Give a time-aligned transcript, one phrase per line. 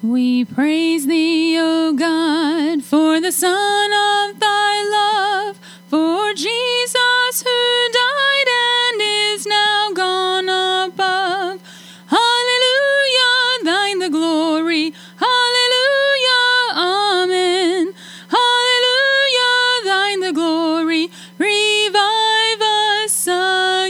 [0.00, 8.46] We praise thee, O God, for the Son of thy love, for Jesus who died
[8.46, 11.60] and is now gone above.
[12.06, 14.94] Hallelujah, thine the glory.
[15.16, 17.92] Hallelujah, amen.
[18.28, 21.10] Hallelujah, thine the glory.
[21.38, 23.26] Revive us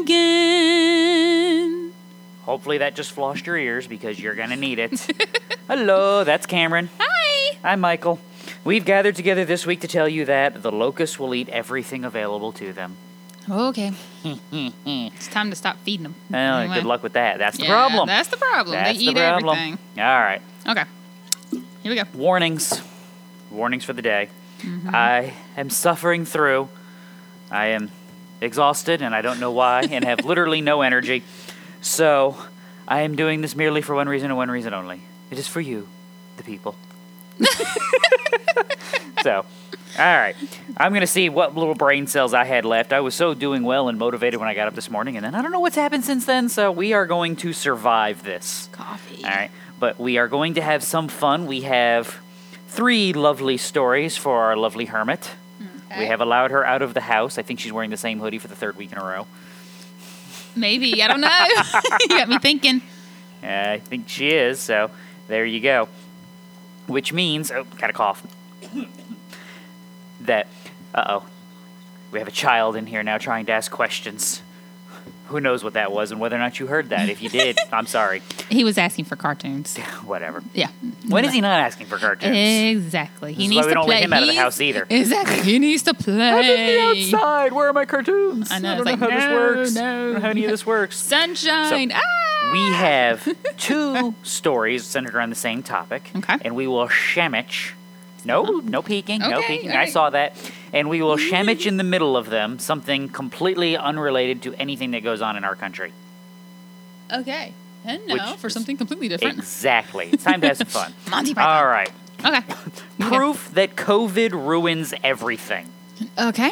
[0.01, 1.93] again.
[2.45, 5.07] Hopefully that just flossed your ears because you're going to need it.
[5.69, 6.89] Hello, that's Cameron.
[6.99, 7.59] Hi.
[7.63, 8.19] I'm Michael.
[8.65, 12.53] We've gathered together this week to tell you that the locusts will eat everything available
[12.53, 12.97] to them.
[13.51, 13.93] Okay.
[14.25, 16.15] it's time to stop feeding them.
[16.31, 16.75] Well, Anyway.
[16.77, 17.39] good luck with that.
[17.39, 18.07] That's the Yeah, problem.
[18.07, 18.73] That's the problem.
[18.77, 19.59] That's they the eat problem.
[19.59, 19.79] everything.
[19.99, 20.43] All right.
[20.67, 20.85] Okay.
[21.83, 22.03] Here we go.
[22.15, 22.83] Warnings.
[23.51, 24.29] Warnings for the day.
[24.61, 24.91] Mm-hmm.
[24.95, 26.69] I am suffering through.
[27.51, 27.91] I am
[28.41, 31.23] exhausted and I don't know why and have literally no energy.
[31.81, 32.37] So
[32.87, 35.01] I am doing this merely for one reason and one reason only.
[35.31, 35.89] It is for you,
[36.37, 36.75] the people.
[39.23, 39.45] so,
[39.99, 40.35] all right.
[40.77, 42.93] I'm going to see what little brain cells I had left.
[42.93, 45.35] I was so doing well and motivated when I got up this morning, and then
[45.35, 46.49] I don't know what's happened since then.
[46.49, 48.69] So, we are going to survive this.
[48.73, 49.25] Coffee.
[49.25, 49.51] All right.
[49.79, 51.47] But we are going to have some fun.
[51.47, 52.19] We have
[52.69, 55.31] three lovely stories for our lovely hermit.
[55.97, 57.39] We have allowed her out of the house.
[57.39, 59.27] I think she's wearing the same hoodie for the third week in a row.
[60.55, 61.03] Maybe.
[61.03, 61.29] I don't know.
[62.01, 62.83] you got me thinking.
[63.41, 64.59] Uh, I think she is.
[64.59, 64.91] So
[65.29, 65.89] there you go.
[66.87, 68.27] Which means, oh, got a cough.
[70.23, 70.47] that,
[70.95, 71.27] uh oh,
[72.11, 74.43] we have a child in here now trying to ask questions.
[75.27, 77.11] Who knows what that was and whether or not you heard that?
[77.11, 78.23] If you did, I'm sorry.
[78.49, 79.77] He was asking for cartoons.
[80.07, 80.43] Whatever.
[80.55, 80.69] Yeah.
[81.07, 82.35] When is he not asking for cartoons?
[82.35, 83.35] Exactly.
[83.35, 83.95] He This is needs why we to don't play.
[83.97, 84.87] let him out of the He's- house either.
[84.89, 85.43] Exactly.
[85.43, 86.31] He needs to play.
[86.33, 87.53] I'm outside.
[87.53, 88.51] Where are my cartoons?
[88.51, 89.75] I know, I don't know how this no, works.
[89.75, 89.83] no.
[89.83, 90.97] I don't know how any of this works.
[90.99, 91.93] Sunshine.
[91.95, 92.01] ah!
[92.53, 96.11] We have two stories centered around the same topic.
[96.17, 96.37] Okay.
[96.43, 97.73] And we will shemich.
[98.25, 98.61] No, oh.
[98.65, 99.71] no peeking, no Okay, peeking.
[99.73, 100.37] I saw that.
[100.73, 105.03] And we will shemich in the middle of them something completely unrelated to anything that
[105.05, 105.93] goes on in our country.
[107.13, 107.53] Okay.
[107.85, 109.39] And Which now for is- something completely different.
[109.39, 110.11] Exactly.
[110.13, 110.93] It's time to have some fun.
[111.11, 111.57] Monty Python.
[111.57, 111.91] All right.
[112.25, 112.55] Okay.
[112.99, 115.69] Proof that COVID ruins everything.
[116.19, 116.51] Okay.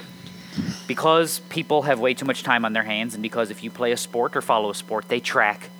[0.89, 3.93] because people have way too much time on their hands, and because if you play
[3.93, 5.71] a sport or follow a sport, they track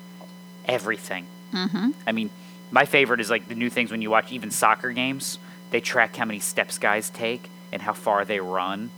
[0.67, 1.27] everything.
[1.53, 1.91] Mm-hmm.
[2.05, 2.29] I mean,
[2.71, 5.39] my favorite is like the new things when you watch even soccer games.
[5.71, 8.91] They track how many steps guys take and how far they run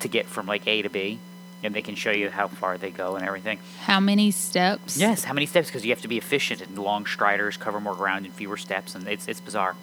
[0.00, 1.18] to get from like A to B,
[1.62, 3.58] and they can show you how far they go and everything.
[3.80, 4.96] How many steps?
[4.96, 5.68] Yes, how many steps?
[5.68, 8.94] Because you have to be efficient, and long striders cover more ground in fewer steps,
[8.94, 9.76] and it's it's bizarre.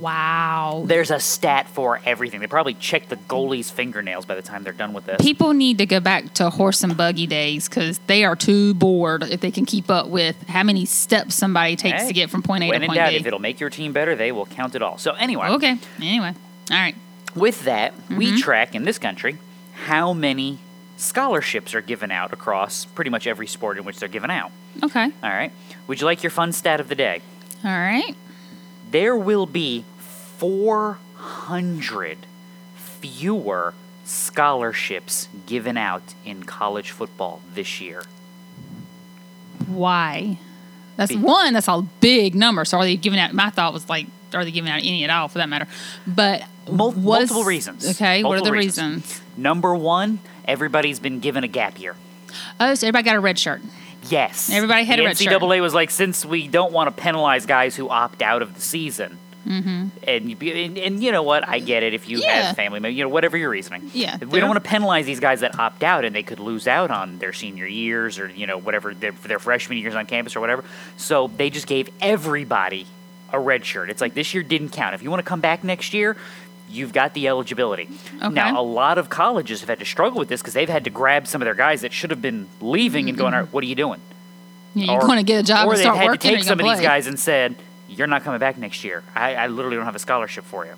[0.00, 0.82] Wow.
[0.86, 2.40] There's a stat for everything.
[2.40, 5.20] They probably check the goalie's fingernails by the time they're done with this.
[5.20, 9.22] People need to go back to horse and buggy days because they are too bored
[9.24, 12.42] if they can keep up with how many steps somebody takes Hey, to get from
[12.42, 13.16] point A when to in point doubt, B.
[13.16, 14.98] if it'll make your team better, they will count it all.
[14.98, 15.76] So anyway, Okay.
[16.00, 16.34] Anyway.
[16.70, 16.96] All right.
[17.34, 18.16] with that, Mm-hmm.
[18.16, 19.38] we track in this country
[19.86, 20.58] how many
[20.96, 24.50] scholarships are given out across pretty much every sport in which they're given out.
[24.82, 25.04] Okay.
[25.22, 25.50] All right.
[25.86, 27.20] Would you like your fun stat of the day?
[27.64, 28.14] All right.
[28.92, 29.84] There will be
[30.36, 32.18] 400
[32.76, 33.72] fewer
[34.04, 38.02] scholarships given out in college football this year.
[39.66, 40.38] Why?
[40.96, 41.54] That's Be- one.
[41.54, 42.66] That's a big number.
[42.66, 43.32] So are they giving out?
[43.32, 45.66] My thought was like, are they giving out any at all for that matter?
[46.06, 47.88] But Mul- multiple reasons.
[47.92, 48.22] Okay.
[48.22, 49.04] what are Multiple the reasons.
[49.06, 49.22] reasons?
[49.38, 51.96] Number one, everybody's been given a gap year.
[52.60, 53.62] Oh, so everybody got a red shirt.
[54.08, 54.50] Yes.
[54.50, 55.32] Everybody had the a red shirt.
[55.40, 58.60] NCAA was like, since we don't want to penalize guys who opt out of the
[58.60, 59.88] season, mm-hmm.
[60.06, 62.46] and, you, be- and and you know what, I get it if you Yeah.
[62.46, 63.90] have family, members, you know whatever your reasoning.
[63.94, 66.66] Yeah, we don't want to penalize these guys that opt out, and they could lose
[66.66, 70.36] out on their senior years or you know whatever their, their freshman years on campus
[70.36, 70.64] or whatever.
[70.96, 72.86] So they just gave everybody
[73.32, 73.88] a red shirt.
[73.88, 74.94] It's like this year didn't count.
[74.94, 76.16] If you want to come back next year.
[76.72, 77.88] You've got the eligibility.
[78.22, 78.34] Okay.
[78.34, 80.90] Now, a lot of colleges have had to struggle with this because they've had to
[80.90, 83.62] grab some of their guys that should have been leaving and going, All right, what
[83.62, 84.00] are you doing?
[84.74, 86.80] Yeah, you're going to get a job or they've had to take some of these
[86.80, 87.56] guys and said,
[87.88, 89.02] "You're not coming back next year.
[89.14, 90.72] I, I literally don't have a scholarship for you."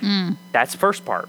[0.00, 0.32] Hmm.
[0.52, 1.28] That's the first part.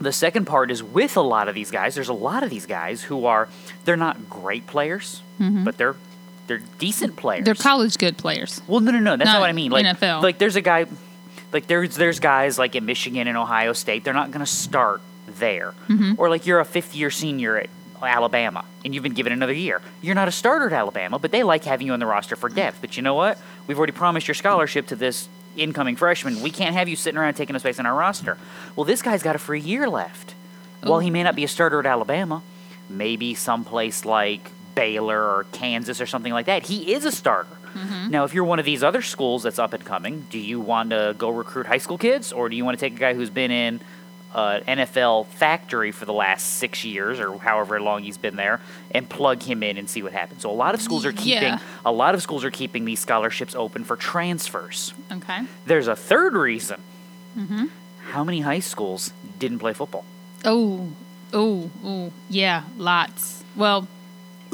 [0.00, 1.96] The second part is with a lot of these guys.
[1.96, 3.48] There's a lot of these guys who are
[3.84, 5.96] they're not great players, but they're
[6.46, 7.40] they're decent players.
[7.40, 7.44] Mm-hmm.
[7.46, 8.60] They're college good players.
[8.68, 9.16] Well, no, no, no.
[9.16, 9.70] That's not, Not what I mean.
[9.72, 10.22] Like, NFL.
[10.22, 10.86] like there's a guy,
[11.52, 14.04] like there's there's guys like at Michigan and Ohio State.
[14.04, 16.14] They're not going to start there, Mm-hmm.
[16.18, 17.70] or like you're a fifth year senior at
[18.02, 19.80] Alabama and you've been given another year.
[20.00, 22.48] You're not a starter at Alabama, but they like having you on the roster for
[22.48, 22.78] depth.
[22.80, 23.38] But you know what?
[23.68, 26.42] We've already promised your scholarship to this incoming freshman.
[26.42, 28.38] We can't have you sitting around taking a space on our roster.
[28.74, 30.34] Well, this guy's got a free year left.
[30.82, 32.42] While he may not be a starter at Alabama,
[32.90, 37.56] maybe someplace like Baylor or Kansas or something like that, he is a starter.
[38.10, 40.90] Now, if you're one of these other schools that's up and coming, do you want
[40.90, 43.30] to go recruit high school kids, or do you want to take a guy who's
[43.30, 43.80] been in
[44.34, 48.60] uh, NFL factory for the last six years or however long he's been there
[48.90, 50.42] and plug him in and see what happens?
[50.42, 51.58] So a lot of schools are keeping Yeah.
[51.84, 54.94] a lot of schools are keeping these scholarships open for transfers.
[55.10, 55.40] Okay.
[55.66, 56.80] There's a third reason.
[57.36, 57.66] Mm-hmm.
[58.10, 60.04] How many high schools didn't play football?
[60.44, 60.88] Oh,
[61.32, 63.44] oh, oh, yeah, lots.
[63.56, 63.86] Well,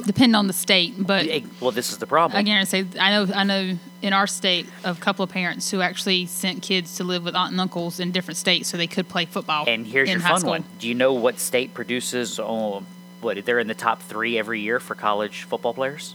[0.06, 1.26] depending on the state, but
[1.60, 2.38] Well, this is the problem.
[2.38, 2.86] I guarantee.
[2.98, 3.32] I know.
[3.34, 7.24] I know in our state a couple of parents who actually sent kids to live
[7.24, 9.64] with aunt and uncles in different states so they could play football.
[9.66, 10.50] And here's your fun school.
[10.50, 10.64] one.
[10.78, 12.38] Do you know what state produces?
[12.38, 12.84] Oh,
[13.20, 16.14] what they're in the top three every year for college football players?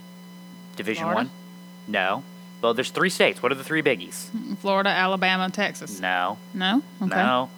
[0.75, 1.29] Division Florida?
[1.29, 1.31] one?
[1.87, 2.23] No.
[2.61, 3.43] Well, there's three states.
[3.43, 4.29] What are the three biggies?
[4.31, 5.99] Mm, Florida, Alabama, Texas.
[5.99, 6.37] No.
[6.53, 6.81] No.
[7.01, 7.15] Okay.
[7.15, 7.49] No.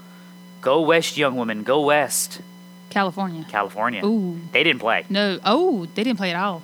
[0.62, 1.62] Go west, young woman.
[1.62, 2.42] Go west.
[2.96, 3.46] California.
[3.50, 4.06] California.
[4.06, 4.40] Ooh.
[4.54, 5.04] They didn't play.
[5.10, 5.38] No.
[5.44, 6.64] Oh, they didn't play at all.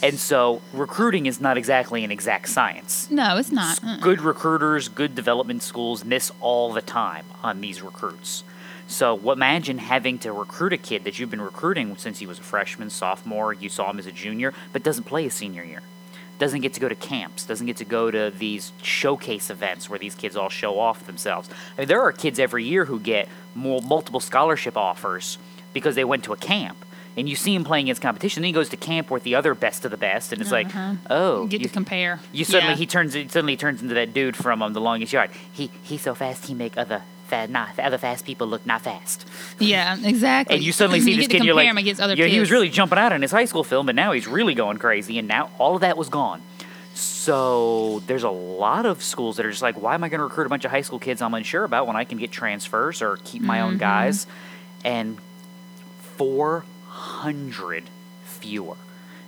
[0.00, 3.10] And so recruiting is not exactly an exact science.
[3.10, 3.82] No, it's not.
[3.82, 3.98] Uh-uh.
[3.98, 8.44] Good recruiters, good development schools miss all the time on these recruits.
[8.86, 12.42] So imagine having to recruit a kid that you've been recruiting since he was a
[12.42, 15.82] freshman, sophomore, you saw him as a junior, but doesn't play his senior year.
[16.38, 19.98] Doesn't get to go to camps, doesn't get to go to these showcase events where
[19.98, 21.48] these kids all show off themselves.
[21.76, 25.38] I mean, there are kids every year who get more, multiple scholarship offers
[25.72, 26.84] because they went to a camp.
[27.14, 28.40] And you see him playing against competition.
[28.40, 30.68] Then he goes to camp with the other best of the best, and it's like,
[31.10, 32.20] oh, You get you- to compare.
[32.32, 32.78] you suddenly Yeah.
[32.78, 35.28] he turns he suddenly turns into that dude from um, the longest yard.
[35.52, 39.26] He he's so fast he make other fa- not other fast people look not fast.
[39.58, 40.56] Yeah, exactly.
[40.56, 42.24] And you suddenly see You this get to kid, you're like, him against other yeah,
[42.26, 44.78] he was really jumping out in his high school film, but now he's really going
[44.78, 46.40] crazy, and now all of that was gone.
[46.94, 50.24] So there's a lot of schools that are just like, why am I going to
[50.24, 53.02] recruit a bunch of high school kids I'm unsure about when I can get transfers
[53.02, 53.66] or keep my Mm-hmm.
[53.66, 54.26] own guys,
[54.82, 55.18] and
[56.16, 57.84] 400
[58.24, 58.76] fewer.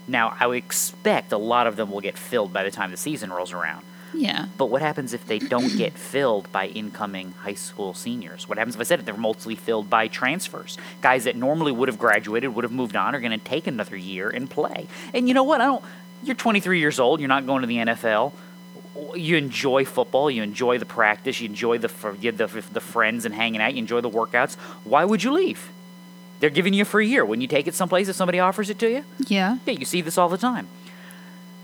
[0.07, 2.97] Now I would expect a lot of them will get filled by the time the
[2.97, 3.85] season rolls around.
[4.15, 4.47] Yeah.
[4.57, 8.49] But what happens if they don't get filled by incoming high school seniors?
[8.49, 10.79] What happens if I said it, they're mostly filled by transfers?
[11.01, 13.97] Guys that normally would have graduated, would have moved on, are going to take another
[13.97, 14.87] year and play.
[15.13, 15.61] And you know what?
[15.61, 15.85] I don't.
[16.23, 17.21] You're 23 years old.
[17.21, 18.33] You're not going to the NFL.
[19.17, 20.31] You enjoy football.
[20.31, 21.41] You enjoy the practice.
[21.41, 23.75] You enjoy the the, the friends and hanging out.
[23.75, 24.55] You enjoy the workouts.
[24.85, 25.71] Why would you leave?
[26.41, 27.25] They're giving you a free year.
[27.25, 29.59] When you take it someplace if somebody offers it to you, Yeah.
[29.67, 30.69] yeah, you see this all the time.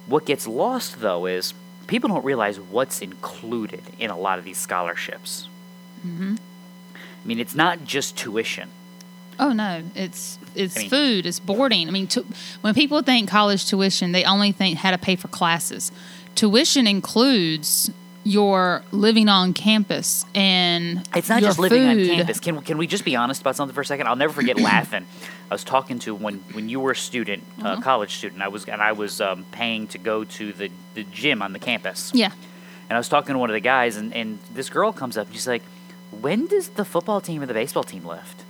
[0.07, 1.55] What gets lost, though, is
[1.87, 5.49] people don't realize what's included in a lot of these scholarships.
[6.07, 6.37] Mm-hmm.
[6.95, 8.71] I mean, it's not just tuition.
[9.39, 11.89] Oh no, it's it's I mean- food, it's boarding.
[11.89, 12.27] I mean, tu-
[12.61, 15.93] when people think college tuition, they only think how to pay for classes.
[16.35, 17.91] Tuition includes
[18.25, 22.39] your living on campus and It's not just living on campus.
[22.41, 24.07] Can, can we just be honest about something for a second?
[24.09, 25.07] I'll never forget laughing.
[25.51, 27.67] I was talking to when, when you were a student, Mm-hmm.
[27.67, 28.43] uh, college student.
[28.43, 31.59] I was and I was um, paying to go to the, the gym on the
[31.59, 32.11] campus.
[32.15, 32.31] Yeah,
[32.89, 35.27] And I was talking to one of the guys, and, and this girl comes up
[35.27, 35.63] and she's like,
[36.11, 38.45] "When does the football team or the baseball team lift?"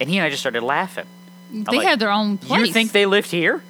[0.00, 1.06] And he and I just started laughing.
[1.52, 2.66] they like, have their own place.
[2.66, 3.62] You think they lift here?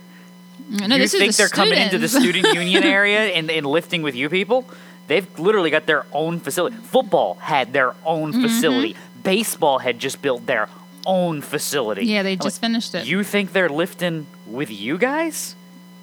[0.68, 3.66] No, you this think is the they're coming into the student union area and, and
[3.66, 4.64] lifting with you people?
[5.06, 6.76] They've literally got their own facility.
[6.76, 8.42] Football had their own Mm-hmm.
[8.42, 8.96] facility.
[9.22, 10.68] Baseball had just built their
[11.06, 12.06] own facility.
[12.06, 13.06] Yeah, they I'm just like, finished it.
[13.06, 15.54] You think they're lifting with you guys?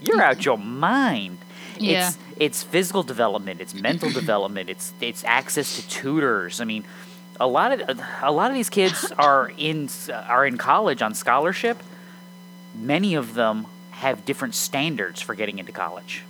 [0.02, 1.38] You're out your mind.
[1.80, 2.08] Yeah.
[2.10, 6.60] It's it's physical development, it's mental development, it's it's access to tutors.
[6.62, 6.84] I mean,
[7.40, 11.82] a lot of a lot of these kids are in are in college on scholarship.
[12.76, 16.24] Many of them have different standards for getting into college.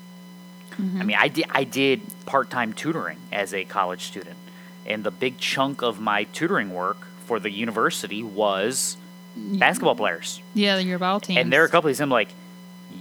[0.72, 1.02] Mm-hmm.
[1.02, 4.38] I mean, I did I did part-time tutoring as a college student,
[4.86, 8.98] and the big chunk of my tutoring work for the university was
[9.36, 10.42] basketball players.
[10.54, 11.38] yeah, your ball team.
[11.38, 12.30] And there are a couple of them like,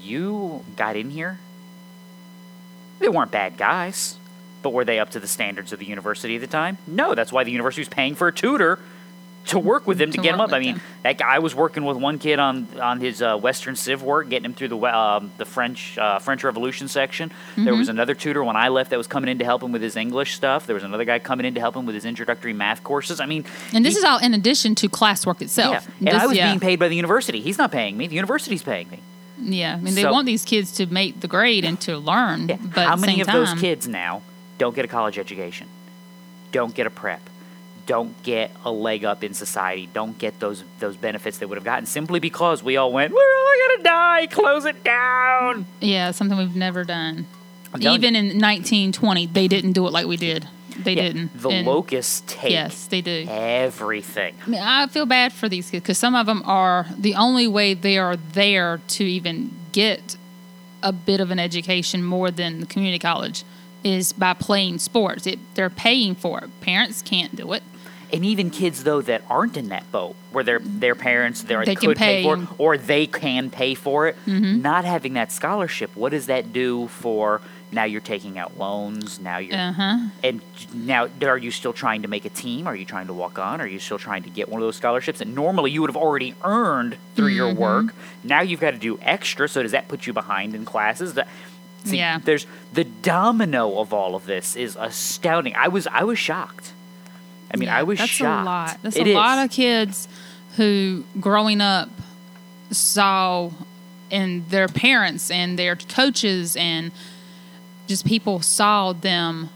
[0.00, 1.38] you got in here.
[3.00, 4.18] They weren't bad guys,
[4.62, 6.78] but were they up to the standards of the university at the time?
[6.86, 7.14] No.
[7.14, 8.78] That's why the university was paying for a tutor
[9.46, 10.54] to work with them to, To get him work up.
[10.54, 10.82] I mean, them.
[11.02, 14.28] that guy I was working with one kid on on his uh, Western Civ work,
[14.28, 17.30] getting him through the um, the French uh, French Revolution section.
[17.56, 17.78] There Mm-hmm.
[17.78, 19.96] was another tutor when I left that was coming in to help him with his
[19.96, 20.66] English stuff.
[20.66, 23.18] There was another guy coming in to help him with his introductory math courses.
[23.18, 25.88] I mean, and this he- is all in addition to classwork yeah, itself.
[25.98, 26.48] and This- I was yeah.
[26.50, 27.40] being paid by the university.
[27.40, 28.06] He's not paying me.
[28.08, 29.00] The university's paying me.
[29.42, 32.48] Yeah, I mean, they So- want these kids to make the grade and to learn.
[32.50, 32.56] Yeah.
[32.62, 34.20] But How at many same of time, those kids now
[34.58, 35.66] don't get a college education?
[36.52, 37.22] Don't get a prep?
[37.90, 39.88] Don't get a leg up in society?
[39.92, 43.18] Don't get those those benefits they would have gotten simply because we all went, we're
[43.18, 44.26] all gonna die.
[44.28, 45.66] Close it down.
[45.80, 47.26] Yeah, something we've never done.
[47.80, 50.46] Even in 1920, they didn't do it like we did.
[50.78, 51.36] They Yeah, didn't.
[51.42, 53.26] The And- locusts take Yes, they do.
[53.28, 54.36] everything.
[54.46, 57.48] I mean, I feel bad for these kids because some of them are the only
[57.48, 60.16] way they are there to even get
[60.80, 63.42] a bit of an education more than the community college
[63.82, 65.26] is by playing sports.
[65.26, 66.50] It, they're paying for it.
[66.60, 67.64] Parents can't do it.
[68.12, 71.74] And even kids though that aren't in that boat, where their their parents they They
[71.76, 72.22] can could pay.
[72.22, 72.38] for it.
[72.40, 72.54] Mm-hmm.
[72.62, 77.40] or they can pay for it, not having that scholarship, what does that do for?
[77.72, 79.20] Now you're taking out loans.
[79.20, 79.98] Now you're Uh huh.
[80.24, 80.40] and
[80.74, 82.66] now are you still trying to make a team?
[82.66, 83.60] Are you trying to walk on?
[83.60, 85.96] Are you still trying to get one of those scholarships that normally you would have
[85.96, 87.60] already earned through your Mm-hmm.
[87.60, 87.94] work?
[88.24, 89.48] Now you've got to do extra.
[89.48, 91.14] So does that put you behind in classes?
[91.14, 91.28] That
[91.84, 92.18] see, Yeah.
[92.18, 95.54] There's the domino of all of this is astounding.
[95.54, 96.72] I was I was shocked.
[97.52, 98.42] I mean, I was that's shocked.
[98.42, 98.78] a lot.
[98.82, 99.14] That's It a is.
[99.14, 100.08] lot of kids
[100.56, 101.88] who, growing up,
[102.70, 103.50] saw
[104.10, 106.90] and their parents and their coaches and
[107.86, 109.50] just people saw them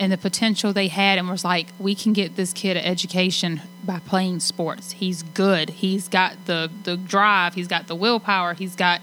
[0.00, 3.60] and the potential they had and was like, we can get this kid an education
[3.84, 4.92] by playing sports.
[4.92, 5.70] He's good.
[5.70, 7.54] He's got the the drive.
[7.54, 8.54] He's got the willpower.
[8.54, 9.00] He's got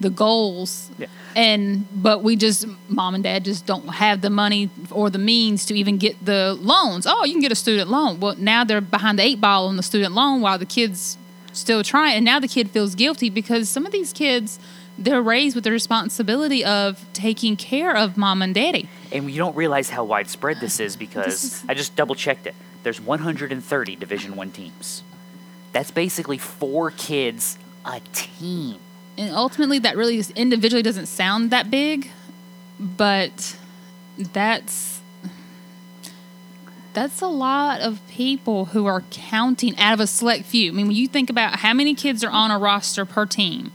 [0.00, 0.90] the goals.
[0.98, 1.06] Yeah.
[1.36, 5.64] And but we just mom and dad just don't have the money or the means
[5.66, 7.06] to even get the loans.
[7.06, 8.20] Oh, you can get a student loan.
[8.20, 11.16] Well, now they're behind the eight ball on the student loan while the kids
[11.52, 12.16] still trying.
[12.16, 14.58] And now the kid feels guilty because some of these kids
[14.96, 18.88] they're raised with the responsibility of taking care of mom and daddy.
[19.10, 22.54] And you don't realize how widespread this is because is- I just double checked it.
[22.84, 25.02] There's 130 Division One teams.
[25.72, 28.78] That's basically four kids a team.
[29.16, 32.10] And ultimately that really individually doesn't sound that big
[32.80, 33.56] but
[34.18, 35.00] that's
[36.92, 40.86] that's a lot of people who are counting out of a select few i mean
[40.86, 43.72] when you think about how many kids are on a roster per team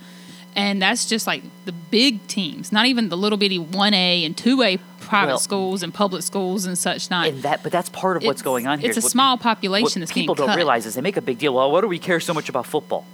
[0.55, 4.79] and that's just like the big teams not even the little bitty 1a and 2a
[4.99, 8.23] private Well- schools and public schools and such not And that, but that's part of
[8.23, 8.89] what's going on here.
[8.89, 10.55] it's a What small population What that's being people don't cut.
[10.57, 11.53] realize is they make a big deal.
[11.55, 13.05] Well, what do we care so much about football?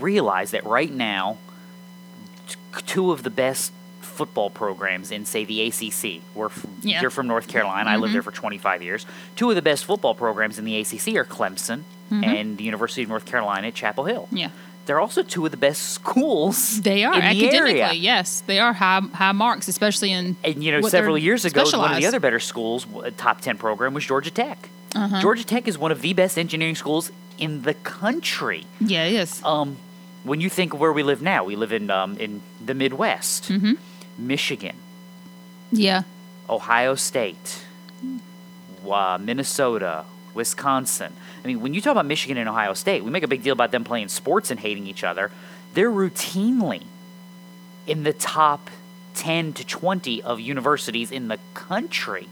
[0.00, 1.38] Realize that right now,
[2.86, 6.22] two of the best football programs in, say, the ACC.
[6.34, 6.48] We're
[6.82, 7.00] Yeah.
[7.02, 7.90] you're from North Carolina.
[7.90, 9.04] I lived there for 25 years.
[9.34, 13.08] Two of the best football programs in the ACC are Clemson and the University of
[13.08, 14.28] North Carolina at Chapel Hill.
[14.30, 14.50] yeah
[14.86, 16.80] They're also two of the best schools.
[16.82, 17.92] they are in the academically area.
[17.92, 21.90] yes they are high high marks especially in And you know, several years ago, one
[21.92, 22.86] of the other better schools,
[23.16, 24.68] top ten program, was Georgia Tech.
[24.94, 25.20] Uh-huh.
[25.20, 28.64] Georgia Tech is one of the best engineering schools in the country.
[28.80, 29.76] yeah it is Um,
[30.26, 33.74] when you think where we live now, we live in um, in the Midwest, Mm-hmm.
[34.18, 34.76] Michigan,
[35.72, 36.02] yeah
[36.48, 37.64] Ohio State,
[38.88, 40.04] uh, Minnesota,
[40.34, 41.12] Wisconsin.
[41.44, 43.52] I mean, when you talk about Michigan and Ohio State, we make a big deal
[43.52, 45.30] about them playing sports and hating each other.
[45.74, 46.82] They're routinely
[47.86, 48.70] in the top
[49.14, 52.28] 10 to 20 of universities in the country.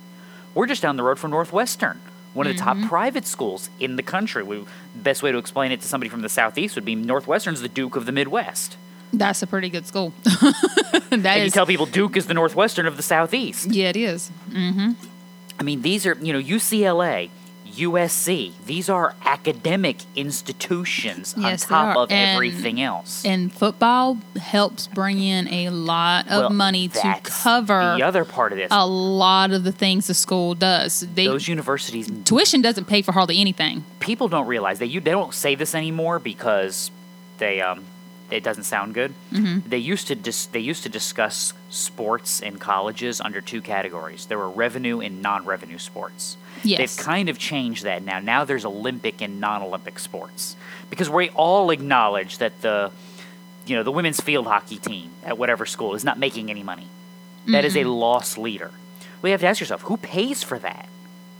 [0.54, 2.00] We're just down the road from Northwestern,
[2.34, 2.88] one of the top mm-hmm.
[2.88, 4.42] private schools in the country.
[4.42, 4.64] We,
[4.94, 7.96] best way to explain it to somebody from the Southeast would be Northwestern's the Duke
[7.96, 8.76] of the Midwest.
[9.12, 10.12] That's a pretty good school.
[10.24, 13.70] that And you tell people Duke is the Northwestern of the Southeast.
[13.70, 14.30] yeah, it is.
[14.50, 14.92] Mm-hmm.
[15.58, 17.30] I mean, these are, you know, UCLA,
[17.76, 23.24] USC, these are academic institutions Yes, on top of And- everything else.
[23.24, 28.52] And football helps bring in a lot of Well, money to cover the other part
[28.52, 28.68] of this.
[28.70, 31.06] a lot of the things the school does.
[31.14, 33.84] They Those universities, tuition doesn't pay for hardly anything.
[34.00, 36.90] people don't realize they you they don't say this anymore because
[37.38, 37.84] they um
[38.30, 39.12] it doesn't sound good.
[39.32, 39.68] Mm-hmm.
[39.68, 44.26] They used to dis, they used to discuss sports in colleges under two categories.
[44.26, 46.36] There were revenue and non-revenue sports.
[46.62, 46.78] Yes.
[46.78, 48.20] They've kind of changed that now.
[48.20, 50.56] Now there's Olympic and non-Olympic sports
[50.90, 52.90] because we all acknowledge that the
[53.66, 56.88] you know the women's field hockey team at whatever school is not making any money.
[57.46, 58.70] That is a loss leader.
[59.20, 60.88] Well, have to ask yourself who pays for that.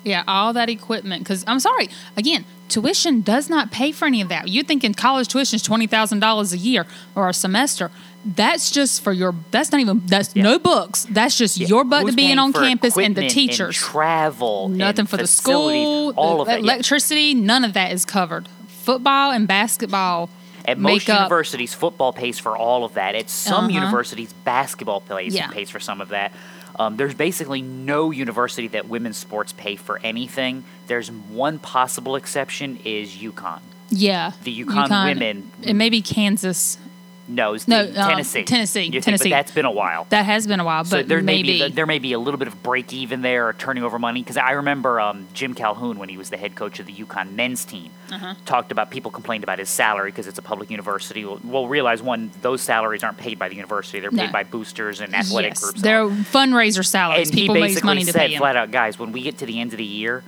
[0.05, 1.23] Yeah, all that equipment.
[1.25, 4.49] Because I'm sorry, again, tuition does not pay for any of that.
[4.49, 7.91] You're thinking college tuition is twenty thousand dollars a year or a semester.
[8.27, 9.35] That's just for your.
[9.51, 10.03] That's not even.
[10.07, 10.45] That's Yeah.
[10.45, 11.07] no books.
[11.11, 13.77] That's just your butt Who's being on campus and the teachers.
[13.77, 16.63] travel, Nothing and for the school, all of that.
[16.63, 16.73] yeah.
[16.73, 17.35] electricity.
[17.35, 18.49] None of that is covered.
[18.69, 20.29] Football and basketball
[20.67, 23.15] At most universities, football pays for all of that.
[23.15, 23.75] At some Uh-huh.
[23.75, 25.49] universities, basketball pays Yeah.
[25.49, 26.33] pays for some of that.
[26.77, 30.65] Um, there's basically no university that women's sports pay for anything.
[30.87, 33.61] There's one possible exception is UConn.
[33.91, 36.79] Yeah, The UConn women- and maybe Kansas.
[37.27, 38.45] No, it's No, the- um, Tennessee.
[38.45, 39.31] Tennessee, You Tennessee.
[39.31, 40.07] but that's been a while.
[40.11, 42.19] That has been a while, So but there may maybe be there may be a
[42.19, 45.55] little bit of break even there or turning over money because I remember um, Jim
[45.55, 48.35] Calhoun when he was the head coach of the UConn men's team Uh-huh.
[48.45, 51.25] talked about people complained about his salary because it's a public university.
[51.25, 54.33] Well, we'll realize one those salaries aren't paid by the university; they're paid No.
[54.33, 55.81] by boosters and athletic yes, groups.
[55.83, 57.31] they're fundraiser salaries.
[57.31, 59.47] and he People raise basically money to said flat out, guys, when we get to
[59.47, 60.23] the end of the year,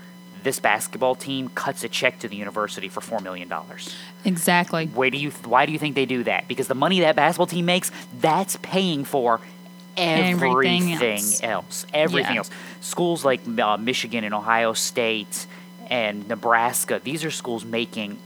[0.47, 3.95] this basketball team cuts a check to the university for four million dollars.
[4.25, 4.87] Exactly.
[4.87, 5.31] Where do you?
[5.45, 6.49] Why do you think they do that?
[6.49, 9.41] Because the money that basketball team makes, that's paying for
[9.97, 11.43] everything, Everything else.
[11.43, 11.87] else.
[11.93, 12.38] Everything Yeah.
[12.38, 12.50] else.
[12.81, 15.47] Schools like uh, Michigan and Ohio State
[15.88, 18.19] and Nebraska, these are schools making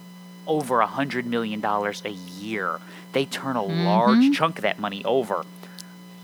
[0.47, 2.81] over a hundred million dollars a year.
[3.13, 3.85] They turn a Mm-hmm.
[3.87, 5.45] large chunk of that money over.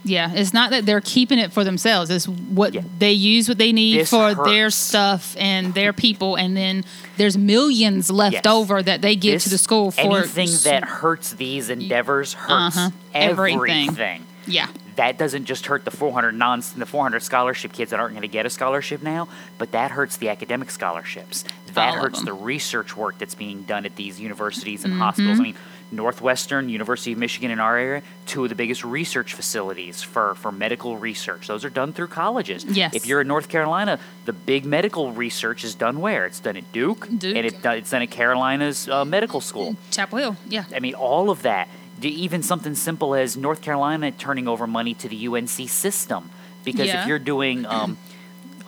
[0.04, 2.10] Yeah, it's not that they're keeping it for themselves.
[2.10, 2.82] It's what Yeah.
[2.98, 6.84] they use what they need This for their stuff and their people, and then
[7.16, 8.46] there's millions left Yes.
[8.46, 12.90] over that they give to the school for anything that hurts these endeavors hurts Uh-huh.
[13.14, 13.88] Everything.
[13.88, 14.22] everything.
[14.46, 18.22] Yeah, that doesn't just hurt the 400 non the 400 scholarship kids that aren't going
[18.22, 19.26] to get a scholarship now,
[19.58, 21.42] but that hurts the academic scholarships.
[21.74, 24.92] That All hurts the research work that's being done at these universities Mm-hmm.
[24.92, 25.40] and hospitals.
[25.40, 25.54] I mean,
[25.92, 30.50] Northwestern, University of Michigan in our area, two of the biggest research facilities for, for
[30.52, 31.46] medical research.
[31.46, 32.64] Those are done through colleges.
[32.64, 32.94] Yes.
[32.94, 36.26] If you're in North Carolina, the big medical research is done where?
[36.26, 37.36] It's done at Duke, Duke.
[37.36, 39.76] and it, it's done at Carolina's uh, medical school.
[39.90, 40.36] Chapel Hill.
[40.48, 41.68] Yeah, I mean, all of that.
[42.02, 46.28] Even something simple as North Carolina turning over money to the UNC system.
[46.64, 47.02] Because Yeah.
[47.02, 47.96] if you're doing, um,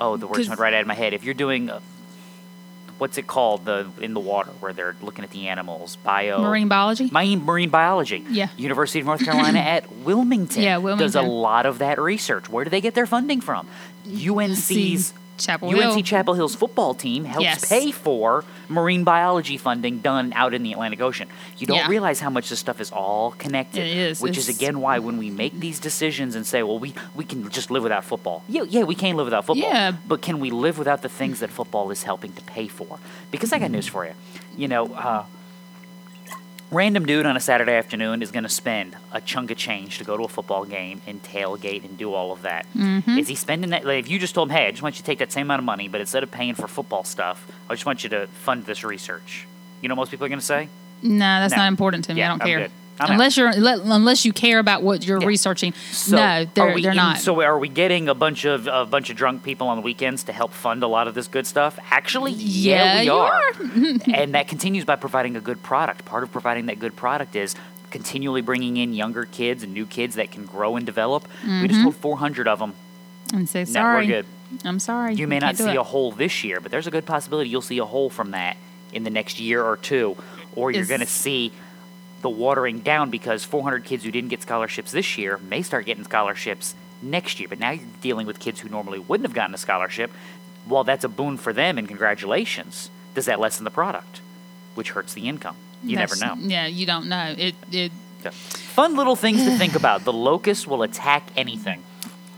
[0.00, 1.12] oh, the word's went right out of my head.
[1.12, 1.80] If you're doing, uh,
[2.98, 6.68] what's it called, the in the water where they're looking at the animals, bio marine
[6.68, 7.08] biology.
[7.10, 8.24] marine marine biology.
[8.28, 8.48] Yeah.
[8.56, 10.62] University of North Carolina at Wilmington.
[10.62, 11.06] Yeah, wilmington.
[11.06, 12.48] does a lot of that research.
[12.48, 13.68] Where do they get their funding from?
[14.06, 16.02] UNC's Chapel UNC Hill.
[16.02, 17.68] Chapel Hill's football team helps Yes.
[17.68, 21.28] pay for marine biology funding done out in the Atlantic Ocean.
[21.56, 21.88] You don't Yeah.
[21.88, 23.80] realize how much this stuff is all connected.
[23.86, 24.20] It is.
[24.20, 27.48] Which is again why when we make these decisions and say, well, we, we can
[27.50, 28.42] just live without football.
[28.48, 29.68] Yeah, yeah, we can live without football.
[29.70, 29.92] Yeah.
[30.06, 32.98] But can we live without the things that football is helping to pay for?
[33.30, 34.12] Because I got news for you.
[34.56, 35.24] You know, uh,
[36.70, 40.04] random dude on a Saturday afternoon is going to spend a chunk of change to
[40.04, 42.66] go to a football game and tailgate and do all of that.
[42.74, 43.18] Mm-hmm.
[43.18, 43.84] Is he spending that?
[43.84, 45.46] Like, if you just told him, hey, I just want you to take that same
[45.46, 48.26] amount of money, but instead of paying for football stuff, I just want you to
[48.28, 49.46] fund this research.
[49.80, 50.68] You know, what most people are going to say,
[51.02, 51.58] No, that's No.
[51.58, 52.20] not important to me.
[52.20, 52.68] Yeah, I don't care.
[53.00, 53.10] I'm out.
[53.12, 55.26] unless you're let- unless you care about what you're Yeah.
[55.26, 55.72] researching.
[55.92, 57.18] So no, they're we they're not.
[57.18, 60.24] So are we getting a bunch of a bunch of drunk people on the weekends
[60.24, 61.78] to help fund a lot of this good stuff?
[61.90, 63.42] Actually, yeah, Yeah, we you are.
[64.14, 66.04] and that continues by providing a good product.
[66.04, 67.54] Part of providing that good product is
[67.90, 71.26] continually bringing in younger kids and new kids that can grow and develop.
[71.42, 71.66] We Mm-hmm.
[71.68, 72.74] just told 400 of them,
[73.32, 74.06] and say no, sorry.
[74.06, 74.26] we're good.
[74.64, 75.14] I'm sorry.
[75.14, 77.78] You may not see a hole this year, but there's a good possibility you'll see
[77.78, 78.56] a hole from that
[78.92, 80.16] in the next year or two,
[80.54, 81.52] or you're going to see
[82.22, 86.04] the watering down because 400 kids who didn't get scholarships this year may start getting
[86.04, 87.48] scholarships next year.
[87.48, 90.10] But now you're dealing with kids who normally wouldn't have gotten a scholarship.
[90.68, 92.90] Well, that's a boon for them, and congratulations.
[93.14, 94.20] Does that lessen the product,
[94.74, 95.56] which hurts the income?
[95.82, 96.34] You never know.
[96.38, 97.34] Yeah, you don't know.
[97.38, 97.92] It it.
[98.32, 100.04] Fun little things to think about.
[100.04, 101.82] The locust will attack anything.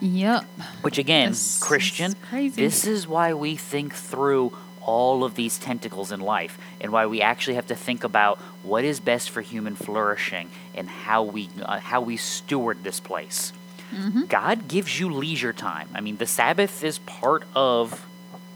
[0.00, 0.44] Yep.
[0.82, 2.62] Which again, That's- Christian, that's crazy.
[2.62, 4.56] this is why we think through
[4.90, 8.82] all of these tentacles in life and why we actually have to think about what
[8.82, 13.52] is best for human flourishing and how we uh, how we steward this place.
[13.94, 14.24] Mm-hmm.
[14.24, 15.88] God gives you leisure time.
[15.94, 18.04] I mean, the Sabbath is part of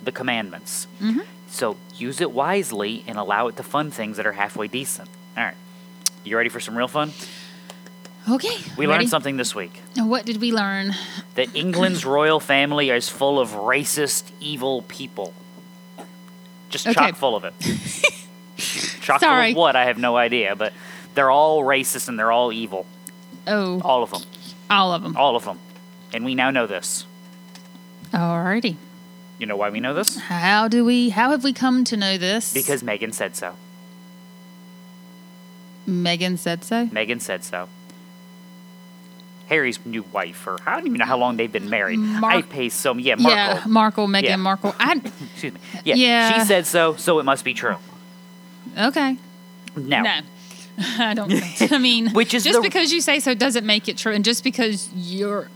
[0.03, 0.88] the commandments.
[1.01, 1.20] Mm-hmm.
[1.47, 5.09] So use it wisely and allow it to fund things that are halfway decent.
[5.37, 5.57] All right.
[6.25, 7.12] You ready for some real fun?
[8.29, 8.57] Okay.
[8.77, 8.99] We ready?
[8.99, 9.81] learned something this week.
[9.97, 10.94] What did we learn?
[11.35, 15.35] that England's royal family is full of racist, evil people.
[16.75, 16.95] Just Okay.
[16.95, 17.55] chock full of it.
[19.01, 19.77] chock full of what?
[19.77, 20.73] I have no idea, but
[21.15, 22.85] they're all racist and they're all evil.
[23.47, 24.23] Oh, All of them.
[24.69, 25.17] all of them.
[25.17, 25.61] All of them.
[26.13, 27.07] And we now know this.
[28.13, 28.75] Alrighty.
[29.39, 30.17] You know why we know this?
[30.17, 31.11] How do we?
[31.11, 32.53] How have we come to know this?
[32.53, 33.55] Because Meghan said so.
[35.89, 36.87] Meghan said so.
[36.87, 37.69] Meghan said so.
[39.46, 41.98] Harry's new wife, or I don't even know how long they've been married.
[41.98, 43.30] Mar- I pay so yeah, Markle.
[43.30, 44.37] Yeah, Markle, Meghan Yeah.
[44.37, 44.74] Markle.
[44.78, 44.92] I
[45.33, 45.61] Excuse me.
[45.85, 46.38] Yeah, Yeah.
[46.40, 47.76] she said so, so it must be true.
[48.78, 49.16] okay.
[49.76, 50.20] Now, No.
[50.98, 51.72] I don't think.
[51.72, 54.24] I mean, Which is just the- because you say so doesn't make it true, and
[54.24, 55.48] just because you're,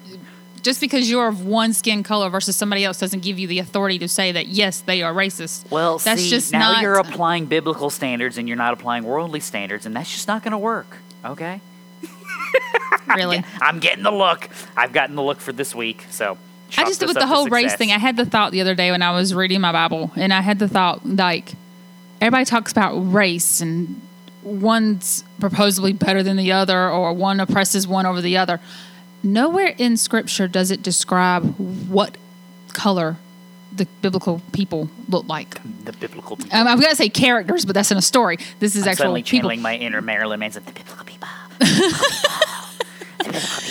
[0.62, 3.98] just because you're of one skin color versus somebody else doesn't give you the authority
[4.00, 5.70] to say that yes, they are racist.
[5.70, 6.82] Well, that's see, just now not.
[6.82, 10.52] you're applying biblical standards and you're not applying worldly standards, and that's just not going
[10.52, 10.98] to work.
[11.24, 11.60] Okay,
[13.16, 13.42] really.
[13.60, 14.48] I'm getting the look.
[14.76, 16.38] I've gotten the look for this week, so
[16.76, 17.92] I just with the whole race thing.
[17.92, 20.40] I had the thought the other day when I was reading my Bible, and I
[20.40, 21.52] had the thought like
[22.20, 24.00] everybody talks about race and
[24.42, 28.60] one's supposedly better than the other, or one oppresses one over the other.
[29.22, 31.56] Nowhere in Scripture does it describe
[31.88, 32.16] what
[32.72, 33.16] color
[33.74, 35.60] the biblical people look like.
[35.84, 36.56] the biblical people.
[36.56, 38.38] Um, I'm going to say characters, but that's in a story.
[38.60, 39.50] This is I'm actual suddenly people.
[39.50, 40.64] channeling my inner Marilyn Manson.
[40.64, 41.28] The biblical people.
[41.78, 42.38] The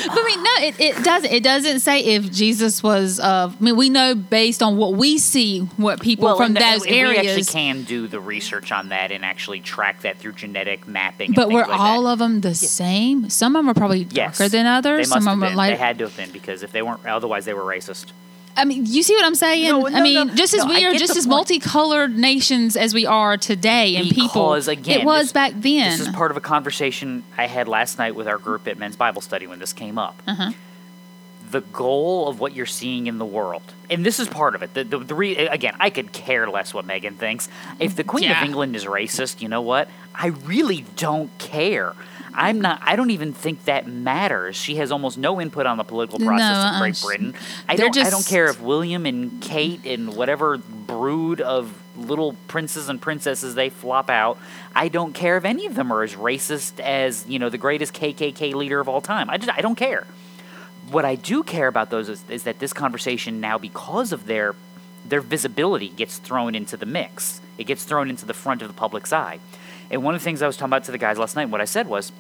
[0.08, 1.32] But I mean, no, it, it doesn't.
[1.32, 3.20] It doesn't say if Jesus was.
[3.20, 6.86] Uh, I mean, we know based on what we see, what people from and- those
[6.86, 10.88] and we actually can do the research on that and actually track that through genetic
[10.88, 11.34] mapping.
[11.34, 12.14] But were like all that.
[12.14, 13.30] of them the same?
[13.30, 14.38] Some of them are probably yes.
[14.38, 15.08] darker than others.
[15.08, 15.68] They must Some of them been.
[15.68, 18.12] They had to have been because if they weren't, otherwise they were racist.
[18.58, 19.70] I mean, you see what I'm saying?
[19.70, 20.36] No, I mean, no.
[20.36, 21.30] just as No, we are just as point.
[21.30, 24.54] multicolored nations as we are today, and people.
[24.54, 25.92] Again, it was this- back then.
[25.92, 28.96] This is part of a conversation I had last night with our group at Men's
[28.96, 30.22] Bible Study when this came up.
[30.28, 30.52] Uh-huh.
[31.50, 34.74] The goal of what you're seeing in the world, and this is part of it.
[34.74, 37.48] The, the, the re, again, I could care less what Meghan thinks.
[37.80, 38.42] If the Queen Yeah.
[38.42, 39.88] of England is racist, you know what?
[40.14, 41.94] I really don't care.
[42.34, 42.82] I'm not.
[42.84, 44.56] I don't even think that matters.
[44.56, 46.80] She has almost no input on the political process No, of uh-uh.
[46.80, 47.34] Great Britain.
[47.68, 47.98] I don't.
[47.98, 53.56] I don't care if William and Kate and whatever brood of little princes and princesses
[53.56, 54.38] they flop out.
[54.76, 57.94] I don't care if any of them are as racist as you know the greatest
[57.96, 59.30] KKK leader of all time.
[59.32, 60.06] I just I don't care.
[60.90, 64.56] What I do care about those is, is that this conversation now, because of their
[65.06, 67.40] their visibility, gets thrown into the mix.
[67.58, 69.40] It gets thrown into the front of the public's eye.
[69.90, 71.62] And one of the things I was talking about to the guys last night, what
[71.62, 72.12] I said was,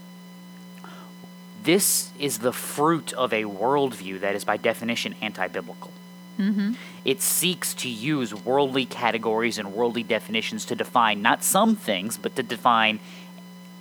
[1.63, 5.91] this is the fruit of a worldview that is by definition anti-biblical.
[6.39, 6.73] Mm-hmm.
[7.03, 12.37] It seeks to use worldly categories and worldly definitions to define not some things, but
[12.37, 12.99] to define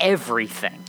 [0.00, 0.82] everything.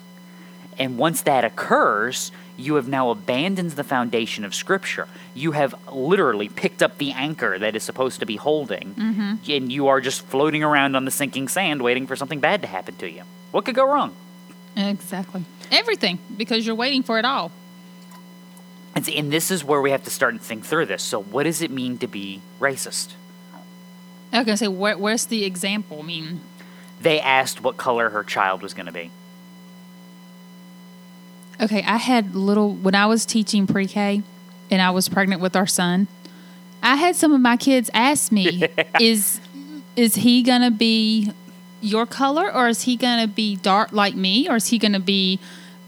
[0.79, 5.07] And once that occurs, you have now abandoned the foundation of Scripture.
[5.33, 9.35] You have literally picked up the anchor that is supposed to be holding, mm-hmm.
[9.49, 12.67] and you are just floating around on the sinking sand waiting for something bad to
[12.67, 13.23] happen to you.
[13.51, 14.15] What could go wrong?
[14.75, 17.51] exactly everything because you're waiting for it all.
[18.95, 21.03] And, and this is where we have to start and think through this.
[21.03, 23.13] So, what does it mean to be racist?
[24.33, 25.99] I was gonna say, where, where's the example?
[25.99, 26.41] I mean,
[26.99, 29.11] They asked what color her child was going to be.
[31.61, 34.21] Okay, I had little when I was teaching pre-K,
[34.69, 36.07] and I was pregnant with our son.
[36.81, 38.63] I had some of my kids ask me,
[38.99, 39.39] "Is
[39.95, 41.31] is he gonna be
[41.81, 45.39] your color, or is he gonna be dark like me, or is he gonna be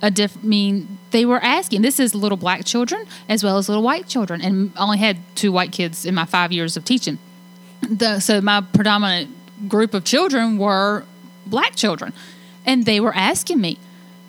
[0.02, 1.82] a diff?" I mean, they were asking.
[1.82, 5.18] This is little black children as well as little white children, and I only had
[5.36, 7.18] two white kids in my five years of teaching.
[7.82, 9.30] The, so my predominant
[9.70, 11.06] group of children were
[11.46, 12.14] black children,
[12.66, 13.78] and they were asking me,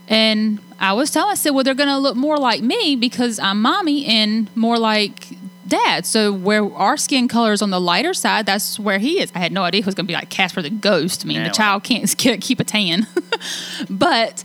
[0.08, 3.38] and I was telling, I said, well, they're going to look more like me because
[3.38, 5.28] I'm mommy and more like
[5.68, 6.06] dad.
[6.06, 9.30] So where our skin color is on the lighter side, that's where he is.
[9.34, 11.24] I had no idea he was going to be like Casper the ghost.
[11.24, 13.06] I mean, Yeah, the child can't, can't keep a tan.
[13.90, 14.42] but